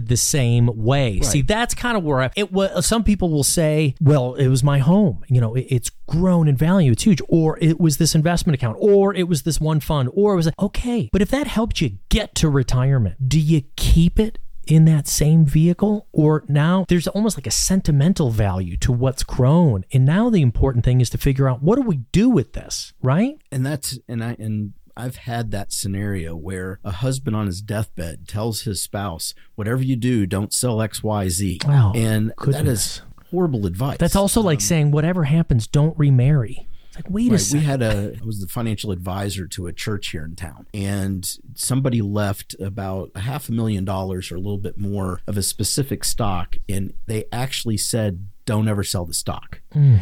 The 0.06 0.18
same 0.18 0.70
way. 0.76 1.22
See 1.22 1.42
that's 1.42 1.74
kind 1.74 1.98
of 1.98 2.04
where 2.04 2.22
I, 2.22 2.30
it 2.36 2.52
was 2.52 2.86
some 2.86 3.04
people 3.04 3.30
will 3.30 3.44
say 3.44 3.96
well 4.00 4.36
it 4.36 4.48
was 4.48 4.64
my 4.64 4.80
home. 4.80 5.24
You 5.28 5.42
know 5.42 5.56
it, 5.56 5.68
it's 5.70 5.90
grown 6.08 6.48
in 6.48 6.56
value 6.56 6.92
it's 6.92 7.04
huge. 7.04 7.22
Or 7.28 7.58
it 7.60 7.80
was 7.80 7.98
this 7.98 8.16
investment 8.16 8.56
account 8.56 8.78
or 8.80 9.14
it 9.14 9.28
was 9.28 9.44
this 9.44 9.60
one 9.60 9.80
fund 9.80 10.10
or 10.14 10.34
it 10.34 10.38
was 10.38 10.50
okay 10.60 11.10
but 11.12 11.22
if 11.22 11.30
that 11.30 11.48
helped 11.48 11.82
you 11.82 11.98
get 12.10 12.36
to 12.36 12.50
retirement 12.50 13.28
do 13.28 13.40
you 13.40 13.64
keep 13.76 14.20
it 14.20 14.40
in 14.68 14.86
that 14.86 15.08
same 15.08 15.46
vehicle? 15.46 16.08
Or 16.12 16.44
now 16.48 16.86
there's 16.88 17.08
almost 17.08 17.38
like 17.38 17.48
a 17.48 17.52
sentimental 17.52 18.30
value 18.30 18.78
to 18.78 18.92
what's 18.92 19.24
grown. 19.24 19.86
And 19.94 20.06
now 20.06 20.30
the 20.30 20.42
important 20.42 20.86
thing 20.86 21.02
is 21.02 21.10
to 21.12 21.18
figure 21.18 21.50
out 21.50 21.64
what 21.64 21.78
do 21.78 21.82
we 21.82 21.98
do 22.12 22.30
with 22.30 22.54
this 22.54 22.94
right? 23.02 23.38
And 23.52 23.66
that's 23.66 23.98
and 24.08 24.24
I 24.24 24.36
and 24.40 24.74
I've 24.98 25.18
had 25.18 25.52
that 25.52 25.72
scenario 25.72 26.36
where 26.36 26.80
a 26.84 26.92
husband 26.92 27.36
on 27.36 27.46
his 27.46 27.62
deathbed 27.62 28.28
tells 28.28 28.62
his 28.62 28.82
spouse, 28.82 29.34
"Whatever 29.56 29.84
you 29.84 29.96
do, 29.96 30.26
don't 30.26 30.54
sell 30.54 30.82
X, 30.82 31.04
Y, 31.04 31.30
Z." 31.30 31.60
Wow, 31.66 31.94
and 31.96 32.30
that 32.30 32.38
goodness. 32.38 32.68
is 32.68 33.02
horrible 33.32 33.66
advice. 33.66 33.98
that's 33.98 34.16
also 34.16 34.42
like 34.42 34.58
um, 34.58 34.62
saying 34.62 34.92
whatever 34.92 35.26
happens 35.26 35.68
don't 35.68 35.98
remarry 35.98 36.68
it's 36.88 36.96
like 36.96 37.10
wait 37.10 37.32
a 37.32 37.40
second 37.40 37.60
We 37.60 37.66
had 37.66 37.82
a 37.82 38.18
I 38.22 38.26
was 38.26 38.40
the 38.40 38.48
financial 38.48 38.92
advisor 38.92 39.48
to 39.48 39.68
a 39.68 39.74
church 39.74 40.10
here 40.10 40.24
in 40.24 40.36
town, 40.36 40.68
and 40.74 41.30
somebody 41.56 42.02
left 42.02 42.56
about 42.60 43.12
a 43.16 43.20
half 43.20 43.50
a 43.50 43.52
million 43.52 43.86
dollars 43.86 44.32
or 44.32 44.36
a 44.36 44.40
little 44.40 44.58
bit 44.58 44.78
more 44.78 45.22
of 45.28 45.38
a 45.38 45.44
specific 45.44 46.04
stock, 46.04 46.58
and 46.70 46.94
they 47.06 47.26
actually 47.32 47.78
said, 47.78 48.28
"Don't 48.46 48.68
ever 48.68 48.84
sell 48.84 49.06
the 49.06 49.14
stock." 49.14 49.62
Hmm. 49.74 49.98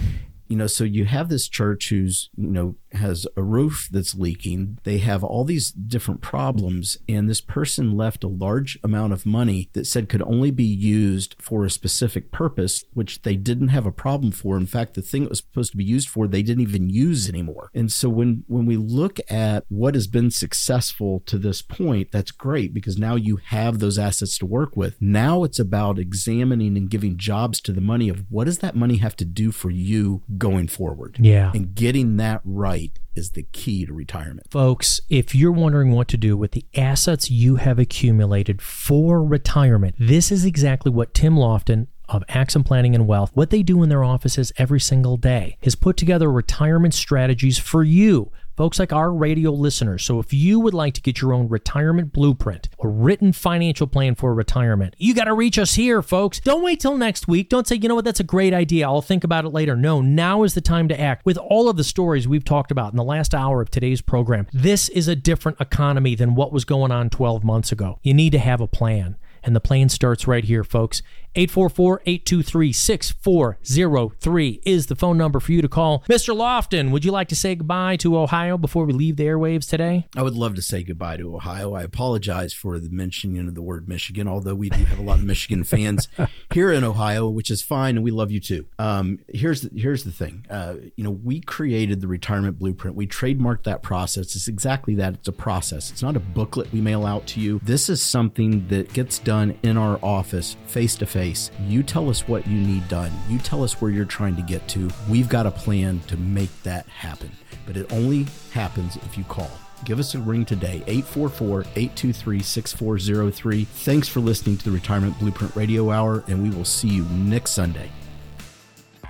You 0.47 0.57
know, 0.57 0.67
so 0.67 0.83
you 0.83 1.05
have 1.05 1.29
this 1.29 1.47
church 1.47 1.89
who's 1.89 2.29
you 2.37 2.47
know 2.47 2.75
has 2.95 3.27
a 3.35 3.43
roof 3.43 3.87
that's 3.91 4.15
leaking. 4.15 4.79
They 4.83 4.99
have 4.99 5.23
all 5.23 5.43
these 5.43 5.71
different 5.71 6.21
problems, 6.21 6.97
and 7.07 7.29
this 7.29 7.41
person 7.41 7.95
left 7.95 8.23
a 8.23 8.27
large 8.27 8.77
amount 8.83 9.13
of 9.13 9.25
money 9.25 9.69
that 9.73 9.87
said 9.87 10.09
could 10.09 10.21
only 10.23 10.51
be 10.51 10.63
used 10.63 11.35
for 11.39 11.65
a 11.65 11.69
specific 11.69 12.31
purpose, 12.31 12.83
which 12.93 13.21
they 13.21 13.35
didn't 13.35 13.69
have 13.69 13.85
a 13.85 13.91
problem 13.91 14.31
for. 14.31 14.57
In 14.57 14.65
fact, 14.65 14.93
the 14.93 15.01
thing 15.01 15.23
it 15.23 15.29
was 15.29 15.39
supposed 15.39 15.71
to 15.71 15.77
be 15.77 15.83
used 15.83 16.09
for, 16.09 16.27
they 16.27 16.43
didn't 16.43 16.63
even 16.63 16.89
use 16.89 17.29
anymore. 17.29 17.69
And 17.73 17.91
so 17.91 18.09
when 18.09 18.43
when 18.47 18.65
we 18.65 18.77
look 18.77 19.19
at 19.29 19.65
what 19.69 19.95
has 19.95 20.07
been 20.07 20.31
successful 20.31 21.21
to 21.25 21.37
this 21.37 21.61
point, 21.61 22.11
that's 22.11 22.31
great 22.31 22.73
because 22.73 22.97
now 22.97 23.15
you 23.15 23.37
have 23.37 23.79
those 23.79 23.97
assets 23.97 24.37
to 24.39 24.45
work 24.45 24.75
with. 24.75 24.95
Now 25.01 25.43
it's 25.43 25.59
about 25.59 25.99
examining 25.99 26.77
and 26.77 26.89
giving 26.89 27.17
jobs 27.17 27.59
to 27.61 27.71
the 27.71 27.81
money 27.81 28.09
of 28.09 28.25
what 28.29 28.45
does 28.45 28.59
that 28.59 28.75
money 28.75 28.97
have 28.97 29.15
to 29.17 29.25
do 29.25 29.51
for 29.51 29.69
you 29.69 30.23
going 30.37 30.67
forward. 30.67 31.17
Yeah. 31.19 31.51
And 31.53 31.75
getting 31.75 32.17
that 32.17 32.41
right 32.43 32.84
is 33.15 33.31
the 33.31 33.43
key 33.43 33.85
to 33.85 33.93
retirement. 33.93 34.51
Folks, 34.51 35.01
if 35.09 35.33
you're 35.33 35.51
wondering 35.51 35.91
what 35.91 36.07
to 36.09 36.17
do 36.17 36.35
with 36.35 36.51
the 36.51 36.65
assets 36.75 37.31
you 37.31 37.55
have 37.55 37.79
accumulated 37.79 38.61
for 38.61 39.23
retirement, 39.23 39.95
this 39.97 40.31
is 40.31 40.45
exactly 40.45 40.91
what 40.91 41.13
Tim 41.13 41.35
Lofton 41.35 41.87
of 42.07 42.23
Axim 42.29 42.63
Planning 42.63 42.95
and 42.95 43.07
Wealth, 43.07 43.31
what 43.33 43.49
they 43.49 43.63
do 43.63 43.83
in 43.83 43.89
their 43.89 44.03
offices 44.03 44.51
every 44.57 44.79
single 44.79 45.17
day 45.17 45.57
is 45.61 45.75
put 45.75 45.97
together 45.97 46.31
retirement 46.31 46.93
strategies 46.93 47.57
for 47.57 47.83
you 47.83 48.31
folks 48.55 48.79
like 48.79 48.93
our 48.93 49.11
radio 49.11 49.51
listeners. 49.51 50.03
So 50.03 50.19
if 50.19 50.33
you 50.33 50.59
would 50.59 50.73
like 50.73 50.93
to 50.95 51.01
get 51.01 51.21
your 51.21 51.33
own 51.33 51.47
retirement 51.47 52.13
blueprint, 52.13 52.69
a 52.81 52.87
written 52.87 53.33
financial 53.33 53.87
plan 53.87 54.15
for 54.15 54.33
retirement, 54.33 54.95
you 54.97 55.13
got 55.13 55.25
to 55.25 55.33
reach 55.33 55.57
us 55.59 55.75
here, 55.75 56.01
folks. 56.01 56.39
Don't 56.39 56.63
wait 56.63 56.79
till 56.79 56.97
next 56.97 57.27
week. 57.27 57.49
Don't 57.49 57.67
say, 57.67 57.75
you 57.75 57.89
know 57.89 57.95
what, 57.95 58.05
that's 58.05 58.19
a 58.19 58.25
great 58.25 58.53
idea. 58.53 58.87
I'll 58.87 59.01
think 59.01 59.23
about 59.23 59.45
it 59.45 59.49
later. 59.49 59.75
No, 59.75 60.01
now 60.01 60.43
is 60.43 60.53
the 60.53 60.61
time 60.61 60.87
to 60.89 60.99
act. 60.99 61.25
With 61.25 61.37
all 61.37 61.69
of 61.69 61.77
the 61.77 61.83
stories 61.83 62.27
we've 62.27 62.45
talked 62.45 62.71
about 62.71 62.93
in 62.93 62.97
the 62.97 63.03
last 63.03 63.33
hour 63.33 63.61
of 63.61 63.69
today's 63.69 64.01
program, 64.01 64.47
this 64.53 64.89
is 64.89 65.07
a 65.07 65.15
different 65.15 65.59
economy 65.59 66.15
than 66.15 66.35
what 66.35 66.51
was 66.51 66.65
going 66.65 66.91
on 66.91 67.09
12 67.09 67.43
months 67.43 67.71
ago. 67.71 67.99
You 68.03 68.13
need 68.13 68.31
to 68.31 68.39
have 68.39 68.61
a 68.61 68.67
plan. 68.67 69.17
And 69.43 69.55
the 69.55 69.61
plan 69.61 69.89
starts 69.89 70.25
right 70.25 70.43
here, 70.43 70.63
folks. 70.63 71.03
844 71.35 72.01
823 72.05 72.71
6403 72.71 74.61
is 74.65 74.87
the 74.87 74.95
phone 74.95 75.17
number 75.17 75.39
for 75.39 75.51
you 75.51 75.61
to 75.61 75.67
call. 75.67 76.03
Mr. 76.09 76.33
Lofton, 76.33 76.91
would 76.91 77.03
you 77.03 77.11
like 77.11 77.27
to 77.27 77.35
say 77.35 77.55
goodbye 77.55 77.97
to 77.97 78.17
Ohio 78.17 78.57
before 78.57 78.85
we 78.85 78.93
leave 78.93 79.17
the 79.17 79.25
airwaves 79.25 79.69
today? 79.69 80.07
I 80.15 80.21
would 80.21 80.35
love 80.35 80.55
to 80.55 80.61
say 80.61 80.83
goodbye 80.83 81.17
to 81.17 81.35
Ohio. 81.35 81.73
I 81.73 81.83
apologize 81.83 82.53
for 82.53 82.79
the 82.79 82.89
mentioning 82.89 83.47
of 83.47 83.55
the 83.55 83.61
word 83.61 83.89
Michigan, 83.89 84.27
although 84.27 84.55
we 84.55 84.69
do 84.69 84.85
have 84.85 84.99
a 84.99 85.01
lot 85.01 85.19
of 85.19 85.25
Michigan 85.25 85.63
fans 85.65 86.07
here 86.53 86.71
in 86.71 86.83
Ohio, 86.83 87.27
which 87.27 87.51
is 87.51 87.61
fine, 87.61 87.97
and 87.97 88.03
we 88.03 88.11
love 88.11 88.31
you 88.31 88.39
too. 88.39 88.65
Um, 88.79 89.19
here's 89.27 89.61
the, 89.61 89.77
here's 89.77 90.05
the 90.05 90.11
thing. 90.11 90.45
Uh, 90.49 90.75
you 90.95 91.03
know, 91.03 91.11
we 91.11 91.41
created 91.41 91.99
the 91.99 92.07
retirement 92.07 92.59
blueprint. 92.59 92.95
We 92.95 93.07
trademarked 93.07 93.63
that 93.63 93.83
process. 93.83 94.35
It's 94.35 94.47
exactly 94.47 94.95
that. 94.95 95.15
It's 95.15 95.27
a 95.27 95.33
process. 95.33 95.91
It's 95.91 96.01
not 96.01 96.15
a 96.15 96.19
booklet 96.21 96.71
we 96.71 96.79
mail 96.79 97.05
out 97.05 97.27
to 97.27 97.41
you. 97.41 97.59
This 97.61 97.89
is 97.89 98.01
something 98.01 98.67
that 98.69 98.93
gets 98.93 99.19
done 99.19 99.57
in 99.63 99.77
our 99.77 99.99
office, 100.01 100.55
face 100.67 100.95
to 100.95 101.05
face 101.05 101.24
you 101.67 101.81
tell 101.81 102.09
us 102.09 102.27
what 102.27 102.45
you 102.45 102.59
need 102.59 102.87
done. 102.87 103.11
You 103.29 103.39
tell 103.39 103.63
us 103.63 103.81
where 103.81 103.89
you're 103.89 104.05
trying 104.05 104.35
to 104.35 104.41
get 104.41 104.67
to. 104.69 104.89
We've 105.09 105.29
got 105.29 105.45
a 105.45 105.51
plan 105.51 105.99
to 106.07 106.17
make 106.17 106.51
that 106.63 106.87
happen. 106.87 107.31
But 107.65 107.77
it 107.77 107.91
only 107.91 108.27
happens 108.51 108.97
if 108.97 109.17
you 109.17 109.23
call. 109.23 109.49
Give 109.83 109.99
us 109.99 110.15
a 110.15 110.19
ring 110.19 110.45
today, 110.45 110.83
844 110.87 111.61
823 111.61 112.41
6403. 112.41 113.63
Thanks 113.65 114.07
for 114.07 114.19
listening 114.19 114.57
to 114.57 114.65
the 114.65 114.71
Retirement 114.71 115.17
Blueprint 115.19 115.55
Radio 115.55 115.91
Hour, 115.91 116.23
and 116.27 116.41
we 116.41 116.55
will 116.55 116.65
see 116.65 116.89
you 116.89 117.03
next 117.05 117.51
Sunday. 117.51 117.91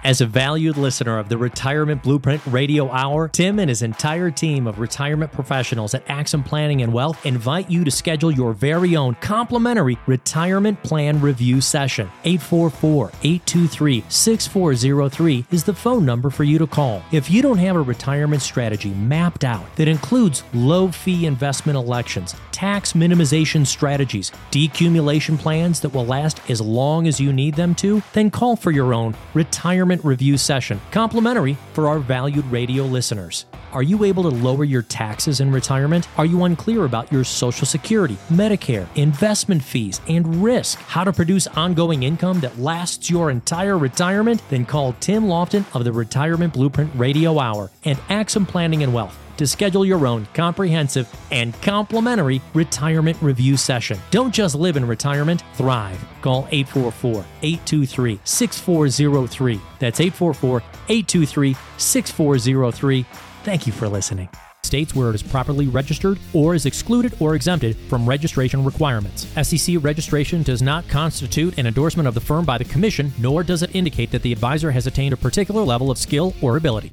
As 0.06 0.22
a 0.22 0.28
valued 0.28 0.78
listener 0.78 1.18
of 1.18 1.30
the 1.30 1.38
Retirement 1.40 2.04
Blueprint 2.04 2.40
Radio 2.46 2.92
Hour, 2.92 3.28
Tim 3.28 3.58
and 3.58 3.70
his 3.70 3.82
entire 3.82 4.30
team 4.30 4.68
of 4.68 4.78
retirement 4.78 5.32
professionals 5.32 5.96
at 5.96 6.08
Axim 6.08 6.44
Planning 6.44 6.84
and 6.84 6.94
Wealth 6.94 7.26
invite 7.26 7.72
you 7.72 7.84
to 7.84 7.90
schedule 7.90 8.32
your 8.32 8.54
very 8.54 8.96
own 8.96 9.16
complimentary 9.16 9.98
retirement 10.06 10.84
plan 10.84 11.20
review 11.20 11.60
session. 11.60 12.08
844 12.24 13.08
823 13.24 14.04
6403 14.08 15.46
is 15.50 15.64
the 15.64 15.74
phone 15.74 16.06
number 16.06 16.30
for 16.30 16.44
you 16.44 16.60
to 16.60 16.68
call. 16.68 17.02
If 17.12 17.32
you 17.32 17.42
don't 17.42 17.58
have 17.58 17.76
a 17.76 17.82
retirement 17.82 18.44
strategy 18.44 18.92
mapped 18.92 19.44
out 19.44 19.76
that 19.76 19.88
includes 19.88 20.44
low 20.54 20.90
fee 20.90 21.26
investment 21.26 21.78
elections, 21.78 22.36
tax 22.56 22.94
minimization 22.94 23.68
strategies, 23.68 24.32
decumulation 24.50 25.38
plans 25.38 25.82
that 25.82 25.90
will 25.90 26.06
last 26.06 26.40
as 26.50 26.62
long 26.62 27.06
as 27.06 27.20
you 27.20 27.34
need 27.34 27.54
them 27.54 27.76
to, 27.76 28.02
then 28.14 28.32
call 28.32 28.56
for 28.56 28.72
your 28.72 28.94
own 28.94 29.14
retirement 29.34 30.04
review 30.06 30.38
session, 30.38 30.80
complimentary 30.90 31.58
for 31.74 31.90
our 31.90 32.00
valued 32.00 32.46
radio 32.46 32.86
listeners. 32.86 33.46
Are 33.74 33.84
you 33.84 34.06
able 34.06 34.24
to 34.24 34.30
lower 34.30 34.64
your 34.64 34.84
taxes 34.84 35.42
in 35.42 35.52
retirement? 35.52 36.08
Are 36.18 36.26
you 36.26 36.46
unclear 36.46 36.86
about 36.86 37.12
your 37.12 37.26
Social 37.26 37.68
Security, 37.68 38.16
Medicare, 38.30 38.88
investment 38.96 39.62
fees, 39.62 40.00
and 40.08 40.42
risk? 40.42 40.80
How 40.80 41.04
to 41.04 41.12
produce 41.12 41.48
ongoing 41.48 42.04
income 42.04 42.40
that 42.40 42.58
lasts 42.58 43.10
your 43.10 43.32
entire 43.32 43.78
retirement? 43.78 44.42
Then 44.50 44.66
call 44.66 44.94
Tim 45.02 45.26
Lofton 45.26 45.66
of 45.76 45.84
the 45.84 45.92
Retirement 45.92 46.54
Blueprint 46.54 46.92
Radio 46.96 47.38
Hour 47.38 47.70
and 47.84 48.00
Axim 48.08 48.46
Planning 48.46 48.82
and 48.82 48.94
Wealth 48.94 49.25
to 49.38 49.48
schedule 49.48 49.86
your 49.86 50.08
own 50.08 50.28
comprehensive 50.34 51.14
and 51.32 51.60
complimentary 51.62 52.42
retirement 52.54 53.18
review 53.22 53.58
session. 53.58 54.00
Don't 54.12 54.34
just 54.34 54.56
live 54.56 54.78
in 54.78 54.86
retirement, 54.86 55.44
thrive. 55.54 56.04
Call 56.22 56.48
844 56.52 57.26
823 57.42 58.20
6403. 58.24 59.62
That's 59.80 60.00
844 60.00 60.60
823 60.90 61.56
6403. 61.78 63.06
Thank 63.44 63.68
you 63.68 63.74
for 63.74 63.88
listening. 63.88 64.30
States 64.66 64.96
where 64.96 65.10
it 65.10 65.16
is 65.16 65.22
properly 65.22 65.68
registered 65.68 66.18
or 66.34 66.56
is 66.56 66.66
excluded 66.66 67.16
or 67.20 67.36
exempted 67.36 67.78
from 67.88 68.10
registration 68.10 68.66
requirements. 68.66 69.28
SEC 69.44 69.76
registration 69.82 70.42
does 70.42 70.62
not 70.64 70.88
constitute 70.88 71.58
an 71.60 71.68
endorsement 71.68 72.08
of 72.08 72.16
the 72.16 72.20
firm 72.20 72.44
by 72.44 72.58
the 72.58 72.66
Commission, 72.66 73.14
nor 73.20 73.44
does 73.44 73.62
it 73.62 73.76
indicate 73.76 74.10
that 74.10 74.24
the 74.24 74.32
advisor 74.34 74.72
has 74.72 74.88
attained 74.88 75.14
a 75.14 75.18
particular 75.18 75.62
level 75.62 75.92
of 75.92 76.00
skill 76.00 76.34
or 76.42 76.58
ability. 76.58 76.84